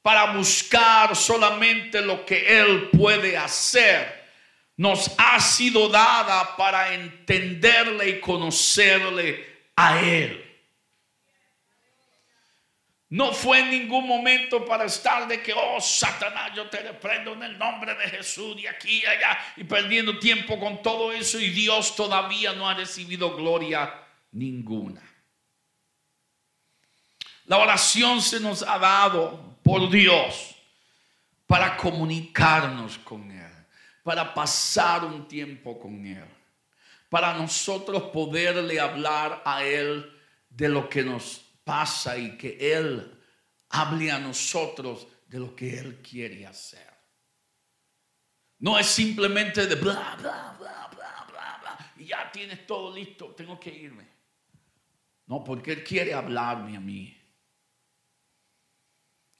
para 0.00 0.32
buscar 0.32 1.16
solamente 1.16 2.00
lo 2.00 2.24
que 2.24 2.60
Él 2.60 2.90
puede 2.96 3.36
hacer. 3.36 4.25
Nos 4.76 5.10
ha 5.16 5.40
sido 5.40 5.88
dada 5.88 6.56
para 6.56 6.94
entenderle 6.94 8.10
y 8.10 8.20
conocerle 8.20 9.70
a 9.74 10.00
Él. 10.00 10.42
No 13.08 13.32
fue 13.32 13.60
en 13.60 13.70
ningún 13.70 14.06
momento 14.06 14.64
para 14.64 14.84
estar 14.84 15.28
de 15.28 15.40
que, 15.40 15.52
oh 15.52 15.80
Satanás, 15.80 16.50
yo 16.56 16.68
te 16.68 16.80
reprendo 16.80 17.34
en 17.34 17.44
el 17.44 17.56
nombre 17.56 17.94
de 17.94 18.08
Jesús 18.08 18.56
y 18.58 18.66
aquí 18.66 19.00
y 19.00 19.06
allá 19.06 19.38
y 19.56 19.64
perdiendo 19.64 20.18
tiempo 20.18 20.58
con 20.58 20.82
todo 20.82 21.12
eso 21.12 21.38
y 21.38 21.50
Dios 21.50 21.94
todavía 21.94 22.52
no 22.52 22.68
ha 22.68 22.74
recibido 22.74 23.36
gloria 23.36 23.94
ninguna. 24.32 25.00
La 27.44 27.58
oración 27.58 28.20
se 28.20 28.40
nos 28.40 28.62
ha 28.62 28.76
dado 28.78 29.56
por 29.62 29.88
Dios 29.88 30.56
para 31.46 31.76
comunicarnos 31.76 32.98
con 32.98 33.30
Él, 33.30 33.35
para 34.06 34.32
pasar 34.32 35.04
un 35.04 35.26
tiempo 35.26 35.80
con 35.80 36.06
Él, 36.06 36.22
para 37.08 37.34
nosotros 37.34 38.04
poderle 38.12 38.78
hablar 38.78 39.42
a 39.44 39.64
Él 39.64 40.16
de 40.48 40.68
lo 40.68 40.88
que 40.88 41.02
nos 41.02 41.44
pasa 41.64 42.16
y 42.16 42.38
que 42.38 42.56
Él 42.72 43.20
hable 43.68 44.12
a 44.12 44.20
nosotros 44.20 45.08
de 45.26 45.40
lo 45.40 45.56
que 45.56 45.76
Él 45.76 46.00
quiere 46.08 46.46
hacer. 46.46 46.88
No 48.60 48.78
es 48.78 48.86
simplemente 48.86 49.66
de 49.66 49.74
bla, 49.74 50.16
bla, 50.20 50.54
bla, 50.56 50.88
bla, 50.92 51.26
bla, 51.28 51.58
bla, 51.60 51.92
y 51.96 52.04
ya 52.04 52.30
tienes 52.30 52.64
todo 52.64 52.94
listo, 52.94 53.34
tengo 53.34 53.58
que 53.58 53.70
irme. 53.70 54.06
No, 55.26 55.42
porque 55.42 55.72
Él 55.72 55.82
quiere 55.82 56.14
hablarme 56.14 56.76
a 56.76 56.80
mí. 56.80 57.12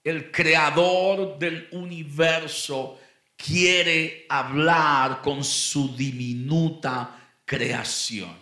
El 0.03 0.33
creador 0.33 1.39
del 1.39 1.69
universo 1.71 2.99
quiere 3.37 4.27
hablar 4.29 5.21
con 5.21 5.45
su 5.45 5.95
diminuta 5.95 7.39
creación. 7.45 8.37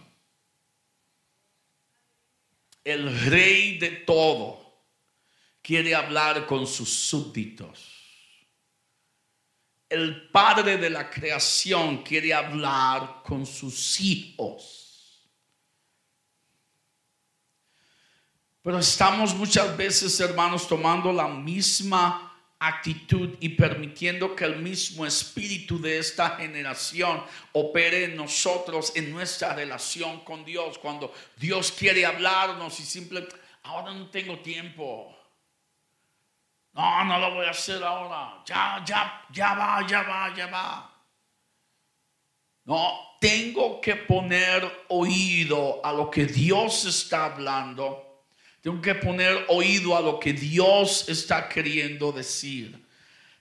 El 2.82 3.18
rey 3.30 3.78
de 3.78 3.90
todo 3.90 4.84
quiere 5.62 5.94
hablar 5.94 6.46
con 6.46 6.66
sus 6.66 6.90
súbditos. 6.90 7.90
El 9.88 10.30
padre 10.30 10.76
de 10.76 10.90
la 10.90 11.08
creación 11.08 12.02
quiere 12.02 12.34
hablar 12.34 13.22
con 13.24 13.46
sus 13.46 14.00
hijos. 14.00 14.84
Pero 18.62 18.78
estamos 18.78 19.34
muchas 19.34 19.76
veces, 19.76 20.18
hermanos, 20.20 20.66
tomando 20.66 21.12
la 21.12 21.28
misma 21.28 22.33
actitud 22.66 23.36
y 23.40 23.50
permitiendo 23.50 24.34
que 24.34 24.44
el 24.44 24.56
mismo 24.56 25.04
espíritu 25.06 25.80
de 25.80 25.98
esta 25.98 26.36
generación 26.36 27.22
opere 27.52 28.04
en 28.04 28.16
nosotros, 28.16 28.92
en 28.94 29.10
nuestra 29.10 29.54
relación 29.54 30.20
con 30.20 30.44
Dios. 30.44 30.78
Cuando 30.78 31.12
Dios 31.36 31.72
quiere 31.72 32.06
hablarnos 32.06 32.78
y 32.80 32.84
simplemente, 32.84 33.36
ahora 33.62 33.92
no 33.92 34.08
tengo 34.08 34.38
tiempo. 34.38 35.16
No, 36.72 37.04
no 37.04 37.18
lo 37.18 37.34
voy 37.34 37.46
a 37.46 37.50
hacer 37.50 37.82
ahora. 37.82 38.42
Ya, 38.46 38.82
ya, 38.86 39.26
ya 39.30 39.54
va, 39.54 39.86
ya 39.86 40.02
va, 40.02 40.34
ya 40.34 40.46
va. 40.46 40.90
No, 42.64 43.16
tengo 43.20 43.80
que 43.80 43.96
poner 43.96 44.84
oído 44.88 45.84
a 45.84 45.92
lo 45.92 46.10
que 46.10 46.26
Dios 46.26 46.84
está 46.86 47.26
hablando 47.26 48.13
tengo 48.64 48.80
que 48.80 48.94
poner 48.94 49.44
oído 49.48 49.94
a 49.94 50.00
lo 50.00 50.18
que 50.18 50.32
Dios 50.32 51.06
está 51.06 51.50
queriendo 51.50 52.10
decir. 52.12 52.82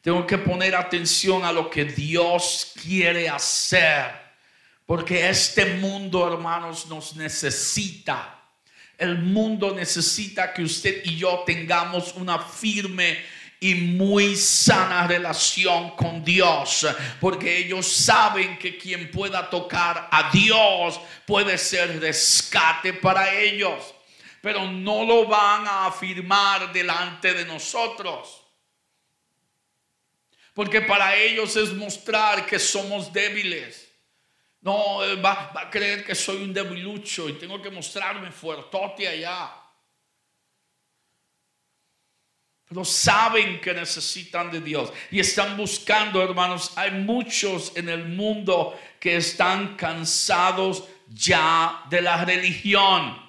Tengo 0.02 0.28
que 0.28 0.38
poner 0.38 0.76
atención 0.76 1.46
a 1.46 1.54
lo 1.54 1.70
que 1.70 1.86
Dios 1.86 2.74
quiere 2.84 3.30
hacer. 3.30 4.12
Porque 4.86 5.30
este 5.30 5.76
mundo, 5.76 6.28
hermanos, 6.28 6.88
nos 6.88 7.16
necesita. 7.16 8.38
El 8.98 9.18
mundo 9.20 9.74
necesita 9.74 10.54
que 10.54 10.62
usted 10.62 11.06
y 11.06 11.16
yo 11.16 11.44
tengamos 11.46 12.16
una 12.16 12.38
firme 12.40 13.18
y 13.62 13.76
muy 13.76 14.36
sana 14.36 15.08
relación 15.08 15.92
con 15.92 16.22
Dios, 16.26 16.86
porque 17.22 17.60
ellos 17.60 17.88
saben 17.88 18.60
que 18.60 18.78
quien 18.78 19.10
pueda 19.10 19.50
tocar 19.50 20.10
a 20.12 20.30
Dios 20.32 21.00
puede 21.26 21.58
ser 21.58 22.02
rescate 22.02 22.92
para 22.92 23.34
ellos 23.34 23.93
pero 24.44 24.70
no 24.70 25.06
lo 25.06 25.26
van 25.26 25.66
a 25.66 25.86
afirmar 25.86 26.74
delante 26.74 27.34
de 27.34 27.46
nosotros. 27.46 28.46
Porque 30.54 30.82
para 30.82 31.16
ellos 31.16 31.56
es 31.56 31.72
mostrar 31.72 32.46
que 32.46 32.60
somos 32.60 33.14
débiles. 33.14 33.90
No, 34.60 34.98
va, 35.24 35.50
va, 35.56 35.62
a 35.62 35.70
creer 35.70 36.04
que 36.04 36.14
soy 36.14 36.44
un 36.44 36.54
debilucho 36.54 37.30
y 37.30 37.40
tengo 37.40 37.62
que 37.62 37.72
mostrarme 37.72 38.34
fuertote 38.34 39.08
allá. 39.08 39.50
Pero 42.68 42.84
saben 42.84 43.62
que 43.62 43.74
necesitan 43.74 44.52
de 44.52 44.60
Dios 44.60 44.92
y 45.10 45.22
están 45.22 45.56
buscando, 45.56 46.22
hermanos. 46.22 46.74
Hay 46.76 46.92
muchos 46.92 47.72
en 47.78 47.88
el 47.88 48.10
mundo 48.10 48.78
que 49.00 49.16
están 49.16 49.78
cansados 49.78 50.84
ya 51.08 51.86
de 51.90 52.02
la 52.02 52.26
religión. 52.26 53.24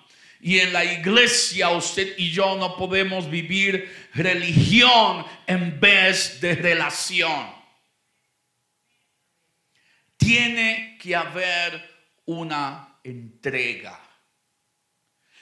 Y 0.47 0.61
en 0.61 0.75
la 0.75 0.85
iglesia 0.85 1.71
usted 1.71 2.19
y 2.19 2.31
yo 2.31 2.55
no 2.57 2.77
podemos 2.77 3.31
vivir 3.31 4.11
religión 4.13 5.25
en 5.47 5.81
vez 5.81 6.39
de 6.39 6.55
relación. 6.55 7.51
Tiene 10.19 10.99
que 11.01 11.17
haber 11.17 11.83
una 12.27 12.99
entrega. 13.03 13.99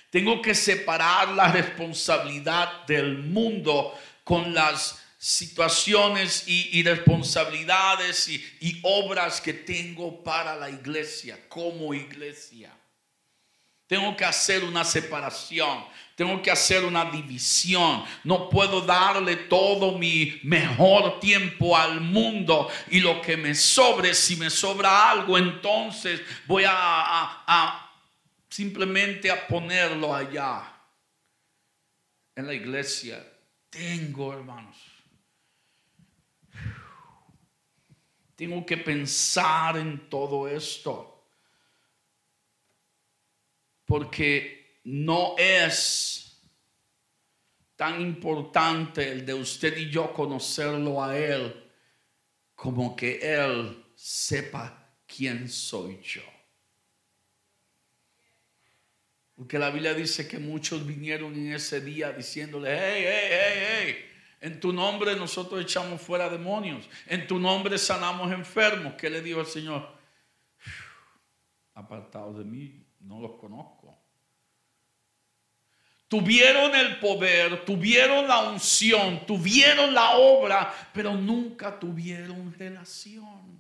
Tengo 0.09 0.41
que 0.41 0.55
separar 0.55 1.31
la 1.31 1.51
responsabilidad 1.51 2.87
del 2.87 3.19
mundo 3.19 3.99
con 4.23 4.55
las 4.55 5.03
situaciones 5.19 6.45
y, 6.47 6.81
responsabilidades 6.85 8.29
y, 8.29 8.79
obras 8.85 9.41
que 9.41 9.53
tengo 9.53 10.23
para 10.23 10.55
la 10.55 10.71
iglesia, 10.71 11.41
como 11.49 11.93
iglesia. 11.93 12.73
Tengo 13.93 14.17
que 14.17 14.25
hacer 14.25 14.65
una 14.65 14.87
separación. 14.87 15.85
Tengo 16.17 16.41
que 16.41 16.51
hacer 16.51 16.83
una 16.83 17.05
división. 17.11 18.03
No 18.25 18.49
puedo 18.49 18.81
darle 18.81 19.37
todo 19.37 19.99
mi 19.99 20.41
mejor 20.45 21.21
tiempo 21.21 21.77
al 21.77 22.01
mundo 22.01 22.71
y 22.89 23.01
lo 23.01 23.21
que 23.21 23.37
me 23.37 23.55
sobre, 23.55 24.15
si 24.15 24.37
me 24.37 24.49
sobra 24.49 25.11
algo, 25.11 25.37
entonces 25.37 26.23
voy 26.47 26.65
a, 26.67 27.91
simplemente 28.49 29.31
a 29.31 29.47
ponerlo 29.47 30.15
allá. 30.15 30.75
En 32.35 32.47
la 32.47 32.55
iglesia 32.55 33.23
tengo, 33.69 34.33
hermanos, 34.33 34.79
Tengo 38.37 38.65
que 38.65 38.79
pensar 38.79 39.77
en 39.77 40.09
todo 40.09 40.49
esto. 40.49 41.12
Porque 43.93 44.81
no 44.85 45.35
es 45.37 46.41
tan 47.77 48.01
importante 48.01 49.07
el 49.07 49.27
de 49.27 49.35
usted 49.35 49.77
y 49.77 49.91
yo 49.91 50.15
conocerlo 50.15 51.05
a 51.05 51.15
Él 51.15 51.71
como 52.55 52.97
que 52.97 53.19
Él 53.21 53.85
sepa 53.95 54.97
quién 55.07 55.47
soy 55.47 56.01
yo. 56.01 56.23
Porque 59.35 59.59
la 59.59 59.69
Biblia 59.69 59.93
dice 59.93 60.27
que 60.27 60.39
muchos 60.39 60.87
vinieron 60.87 61.35
en 61.35 61.53
ese 61.53 61.83
día 61.83 62.13
diciéndole, 62.13 62.71
hey, 62.71 63.05
hey, 63.07 63.29
hey, 63.31 63.65
hey, 63.77 63.97
en 64.41 64.59
tu 64.59 64.73
nombre 64.73 65.15
nosotros 65.17 65.61
echamos 65.61 66.01
fuera 66.01 66.31
demonios. 66.31 66.89
En 67.05 67.27
tu 67.27 67.39
nombre 67.39 67.77
sanamos 67.77 68.33
enfermos. 68.33 68.95
¿Qué 68.95 69.11
le 69.11 69.21
dijo 69.21 69.41
el 69.41 69.47
Señor? 69.47 69.87
Apartados 71.75 72.39
de 72.39 72.45
mí, 72.45 72.87
no 73.03 73.21
los 73.21 73.33
conozco. 73.33 73.82
Tuvieron 76.13 76.75
el 76.75 76.99
poder, 76.99 77.65
tuvieron 77.65 78.29
la 78.29 78.41
unción, 78.41 79.25
tuvieron 79.25 79.95
la 79.95 80.11
obra, 80.11 80.91
pero 80.93 81.15
nunca 81.15 81.81
tuvieron 81.81 82.53
relación. 82.53 83.59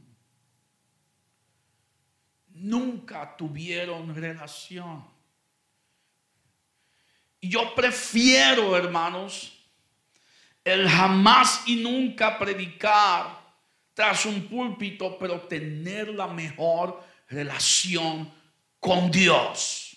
Nunca 2.48 3.34
tuvieron 3.38 4.14
relación. 4.14 5.02
Y 7.40 7.48
yo 7.48 7.74
prefiero, 7.74 8.76
hermanos, 8.76 9.58
el 10.62 10.86
jamás 10.86 11.62
y 11.64 11.76
nunca 11.76 12.38
predicar 12.38 13.40
tras 13.94 14.26
un 14.26 14.46
púlpito, 14.46 15.18
pero 15.18 15.40
tener 15.40 16.08
la 16.08 16.26
mejor 16.26 17.02
relación 17.30 18.30
con 18.78 19.10
Dios. 19.10 19.91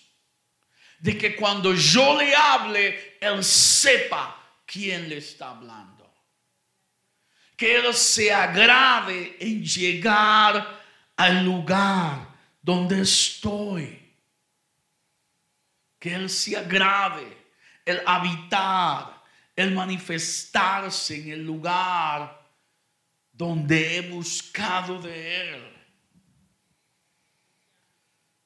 De 0.98 1.16
que 1.16 1.36
cuando 1.36 1.74
yo 1.74 2.18
le 2.18 2.34
hable, 2.34 3.18
Él 3.20 3.44
sepa 3.44 4.36
quién 4.64 5.08
le 5.08 5.18
está 5.18 5.50
hablando. 5.50 6.12
Que 7.56 7.76
Él 7.76 7.94
se 7.94 8.32
agrade 8.32 9.36
en 9.40 9.64
llegar 9.64 10.80
al 11.16 11.44
lugar 11.44 12.28
donde 12.60 13.02
estoy. 13.02 14.02
Que 15.98 16.14
Él 16.14 16.28
se 16.28 16.56
agrade 16.56 17.36
el 17.84 18.02
habitar 18.04 19.16
el 19.56 19.72
manifestarse 19.72 21.16
en 21.16 21.32
el 21.32 21.44
lugar 21.44 22.46
donde 23.32 23.96
he 23.96 24.02
buscado 24.02 25.00
de 25.00 25.40
Él. 25.40 25.72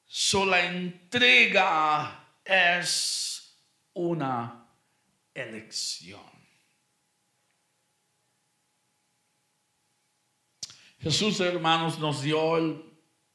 Sola 0.05 0.65
entrega 0.65 2.20
es 2.43 3.57
una 3.93 4.67
elección. 5.33 6.21
Jesús, 10.99 11.39
hermanos, 11.39 11.97
nos 11.99 12.21
dio 12.21 12.57
el 12.57 12.83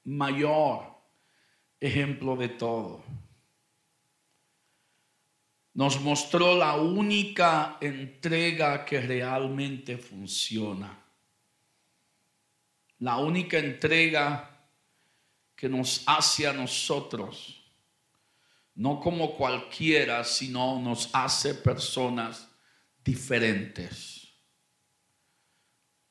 mayor 0.05 0.95
ejemplo 1.81 2.37
de 2.37 2.49
todo 2.51 3.03
nos 5.77 6.01
mostró 6.01 6.57
la 6.57 6.77
única 6.77 7.77
entrega 7.83 8.83
que 8.87 8.99
realmente 8.99 9.99
funciona. 9.99 11.05
La 13.01 13.19
única 13.19 13.59
entrega 13.59 14.59
que 15.55 15.69
nos 15.69 16.03
hace 16.07 16.47
a 16.47 16.55
nosotros, 16.55 17.63
no 18.77 19.01
como 19.01 19.37
cualquiera, 19.37 20.25
sino 20.25 20.79
nos 20.81 21.11
hace 21.13 21.55
personas 21.55 22.49
diferentes. 23.05 24.29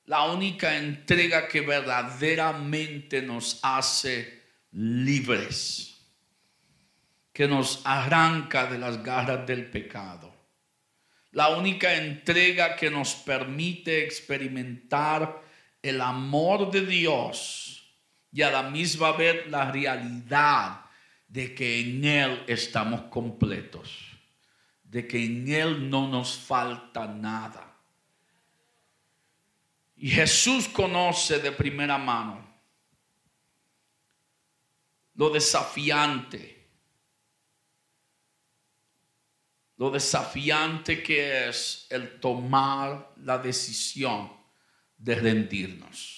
La 0.05 0.25
única 0.25 0.77
entrega 0.77 1.47
que 1.47 1.61
verdaderamente 1.61 3.21
nos 3.21 3.59
hace 3.63 4.43
libres 4.71 5.95
que 7.35 7.49
nos 7.49 7.81
arranca 7.83 8.65
de 8.65 8.77
las 8.77 9.03
garras 9.03 9.45
del 9.45 9.69
pecado. 9.69 10.33
La 11.31 11.49
única 11.49 11.93
entrega 11.93 12.77
que 12.77 12.89
nos 12.89 13.13
permite 13.13 14.05
experimentar 14.05 15.41
el 15.81 15.99
amor 15.99 16.71
de 16.71 16.85
Dios 16.85 17.93
y 18.31 18.41
a 18.41 18.51
la 18.51 18.63
misma 18.63 19.11
vez 19.11 19.45
la 19.47 19.69
realidad 19.69 20.84
de 21.35 21.53
que 21.53 21.81
en 21.81 22.03
Él 22.03 22.43
estamos 22.47 23.01
completos, 23.03 24.17
de 24.83 25.05
que 25.05 25.23
en 25.23 25.47
Él 25.47 25.89
no 25.89 26.07
nos 26.07 26.37
falta 26.37 27.05
nada. 27.05 27.77
Y 29.97 30.09
Jesús 30.09 30.67
conoce 30.67 31.39
de 31.39 31.51
primera 31.51 31.97
mano 31.97 32.43
lo 35.13 35.29
desafiante 35.29 36.55
lo 39.77 39.91
desafiante 39.91 41.03
que 41.03 41.49
es 41.49 41.87
el 41.89 42.19
tomar 42.19 43.13
la 43.17 43.37
decisión 43.37 44.31
de 44.97 45.15
rendirnos. 45.15 46.14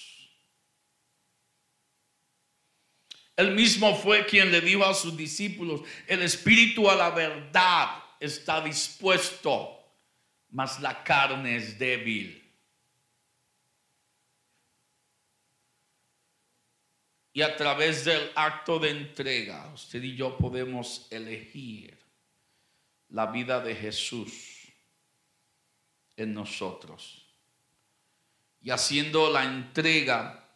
Él 3.38 3.52
mismo 3.52 3.94
fue 3.94 4.26
quien 4.26 4.50
le 4.50 4.60
dijo 4.60 4.84
a 4.84 4.92
sus 4.92 5.16
discípulos, 5.16 5.82
el 6.08 6.22
espíritu 6.22 6.90
a 6.90 6.96
la 6.96 7.10
verdad 7.10 8.02
está 8.18 8.60
dispuesto, 8.60 9.78
mas 10.50 10.80
la 10.80 11.04
carne 11.04 11.54
es 11.54 11.78
débil. 11.78 12.44
Y 17.32 17.40
a 17.40 17.54
través 17.54 18.04
del 18.04 18.32
acto 18.34 18.80
de 18.80 18.90
entrega, 18.90 19.70
usted 19.72 20.02
y 20.02 20.16
yo 20.16 20.36
podemos 20.36 21.06
elegir 21.08 21.96
la 23.10 23.26
vida 23.26 23.60
de 23.60 23.76
Jesús 23.76 24.66
en 26.16 26.34
nosotros. 26.34 27.24
Y 28.60 28.70
haciendo 28.70 29.30
la 29.30 29.44
entrega, 29.44 30.47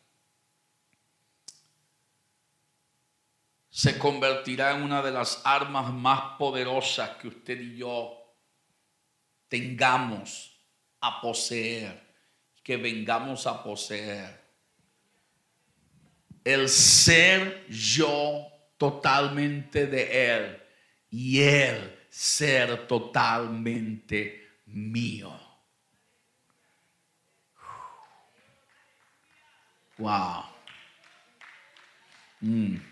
se 3.72 3.98
convertirá 3.98 4.76
en 4.76 4.82
una 4.82 5.00
de 5.00 5.10
las 5.10 5.40
armas 5.46 5.90
más 5.94 6.36
poderosas 6.36 7.16
que 7.16 7.28
usted 7.28 7.58
y 7.58 7.78
yo 7.78 8.22
tengamos 9.48 10.54
a 11.00 11.22
poseer, 11.22 11.98
que 12.62 12.76
vengamos 12.76 13.46
a 13.46 13.64
poseer. 13.64 14.42
El 16.44 16.68
ser 16.68 17.66
yo 17.70 18.46
totalmente 18.76 19.86
de 19.86 20.34
Él 20.34 20.62
y 21.08 21.40
Él 21.40 21.98
ser 22.10 22.86
totalmente 22.86 24.50
mío. 24.66 25.32
Wow. 29.96 30.44
Mm. 32.40 32.91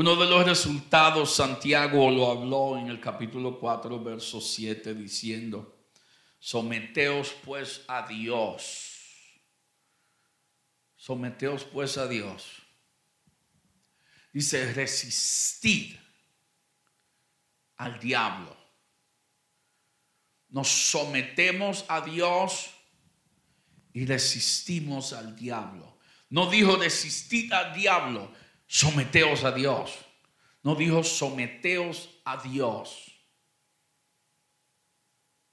Uno 0.00 0.16
de 0.16 0.24
los 0.24 0.46
resultados, 0.46 1.34
Santiago 1.34 2.10
lo 2.10 2.30
habló 2.30 2.78
en 2.78 2.86
el 2.86 2.98
capítulo 2.98 3.60
4, 3.60 4.02
verso 4.02 4.40
7, 4.40 4.94
diciendo, 4.94 5.76
someteos 6.38 7.34
pues 7.44 7.84
a 7.86 8.06
Dios. 8.08 8.96
Someteos 10.96 11.64
pues 11.64 11.98
a 11.98 12.08
Dios 12.08 12.62
Dice, 14.32 14.72
resistid 14.72 15.96
al 17.76 18.00
diablo. 18.00 18.56
Nos 20.48 20.68
sometemos 20.68 21.84
a 21.88 22.00
Dios 22.00 22.70
y 23.92 24.06
resistimos 24.06 25.12
al 25.12 25.36
diablo. 25.36 25.98
No 26.30 26.48
dijo 26.48 26.76
resistid 26.76 27.52
al 27.52 27.74
diablo, 27.74 28.32
someteos 28.70 29.42
a 29.42 29.50
Dios. 29.50 29.98
No 30.62 30.76
dijo 30.76 31.02
someteos 31.02 32.08
a 32.24 32.40
Dios. 32.40 33.06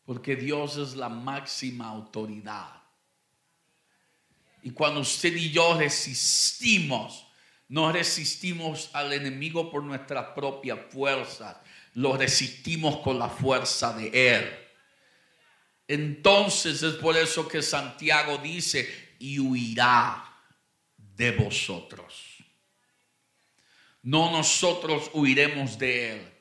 Porque 0.05 0.35
Dios 0.35 0.77
es 0.77 0.95
la 0.95 1.09
máxima 1.09 1.87
autoridad. 1.87 2.83
Y 4.61 4.69
cuando 4.69 4.99
usted 4.99 5.35
y 5.35 5.49
yo 5.49 5.77
resistimos, 5.77 7.25
no 7.67 7.91
resistimos 7.91 8.91
al 8.93 9.11
enemigo 9.11 9.71
por 9.71 9.83
nuestra 9.83 10.35
propia 10.35 10.77
fuerza, 10.77 11.61
lo 11.95 12.15
resistimos 12.15 12.97
con 12.97 13.17
la 13.17 13.29
fuerza 13.29 13.97
de 13.97 14.35
Él. 14.35 14.59
Entonces 15.87 16.83
es 16.83 16.93
por 16.95 17.17
eso 17.17 17.47
que 17.47 17.63
Santiago 17.63 18.37
dice, 18.37 19.15
y 19.19 19.39
huirá 19.39 20.23
de 20.97 21.31
vosotros. 21.31 22.26
No 24.07 24.31
nosotros 24.31 25.11
huiremos 25.13 25.77
de 25.77 26.13
Él, 26.13 26.33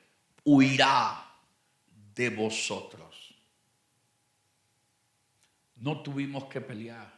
huirá 0.44 1.36
de 2.14 2.30
vosotros. 2.30 3.34
No 5.74 6.00
tuvimos 6.00 6.44
que 6.44 6.60
pelear, 6.60 7.12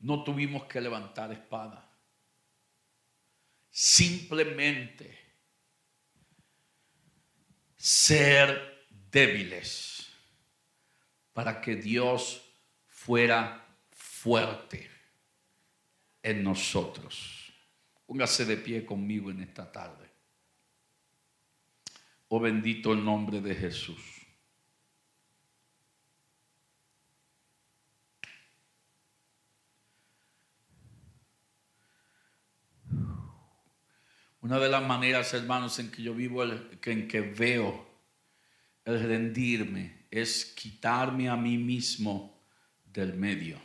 no 0.00 0.24
tuvimos 0.24 0.64
que 0.64 0.80
levantar 0.80 1.30
espada. 1.30 1.88
Simplemente 3.70 5.16
ser 7.76 8.88
débiles 9.08 10.08
para 11.32 11.60
que 11.60 11.76
Dios 11.76 12.42
fuera 12.88 13.64
fuerte 13.92 14.90
en 16.24 16.42
nosotros. 16.42 17.39
Póngase 18.10 18.44
de 18.44 18.56
pie 18.56 18.84
conmigo 18.84 19.30
en 19.30 19.40
esta 19.40 19.70
tarde. 19.70 20.10
Oh 22.26 22.40
bendito 22.40 22.92
el 22.92 23.04
nombre 23.04 23.40
de 23.40 23.54
Jesús. 23.54 24.02
Una 34.40 34.58
de 34.58 34.68
las 34.68 34.82
maneras, 34.84 35.32
hermanos, 35.32 35.78
en 35.78 35.92
que 35.92 36.02
yo 36.02 36.12
vivo, 36.12 36.42
en 36.42 37.06
que 37.06 37.20
veo 37.20 37.86
el 38.86 39.00
rendirme, 39.00 40.06
es 40.10 40.46
quitarme 40.46 41.28
a 41.28 41.36
mí 41.36 41.56
mismo 41.56 42.42
del 42.86 43.14
medio, 43.14 43.60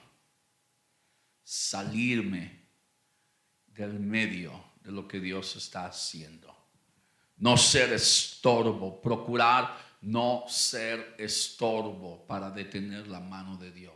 salirme 1.43 2.64
del 3.75 3.99
medio 3.99 4.71
de 4.81 4.91
lo 4.91 5.07
que 5.07 5.19
Dios 5.19 5.55
está 5.55 5.85
haciendo. 5.85 6.55
No 7.37 7.57
ser 7.57 7.91
estorbo, 7.93 9.01
procurar 9.01 9.77
no 10.01 10.45
ser 10.47 11.15
estorbo 11.17 12.25
para 12.27 12.51
detener 12.51 13.07
la 13.07 13.19
mano 13.19 13.57
de 13.57 13.71
Dios. 13.71 13.93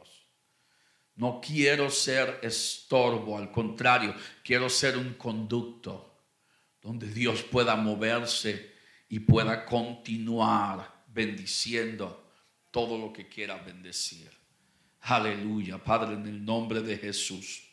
No 1.15 1.39
quiero 1.41 1.89
ser 1.89 2.39
estorbo, 2.41 3.37
al 3.37 3.51
contrario, 3.51 4.15
quiero 4.43 4.69
ser 4.69 4.97
un 4.97 5.13
conducto 5.13 6.17
donde 6.81 7.07
Dios 7.07 7.43
pueda 7.43 7.75
moverse 7.75 8.73
y 9.09 9.19
pueda 9.19 9.65
continuar 9.65 11.03
bendiciendo 11.07 12.31
todo 12.71 12.97
lo 12.97 13.11
que 13.11 13.27
quiera 13.27 13.57
bendecir. 13.57 14.31
Aleluya, 15.01 15.77
Padre, 15.83 16.15
en 16.15 16.27
el 16.27 16.43
nombre 16.43 16.81
de 16.81 16.97
Jesús. 16.97 17.63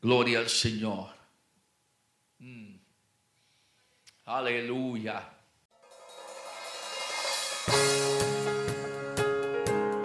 Gloria 0.00 0.38
al 0.38 0.48
Señor. 0.48 1.13
Mm. 2.44 2.78
Aleluya. 4.26 5.30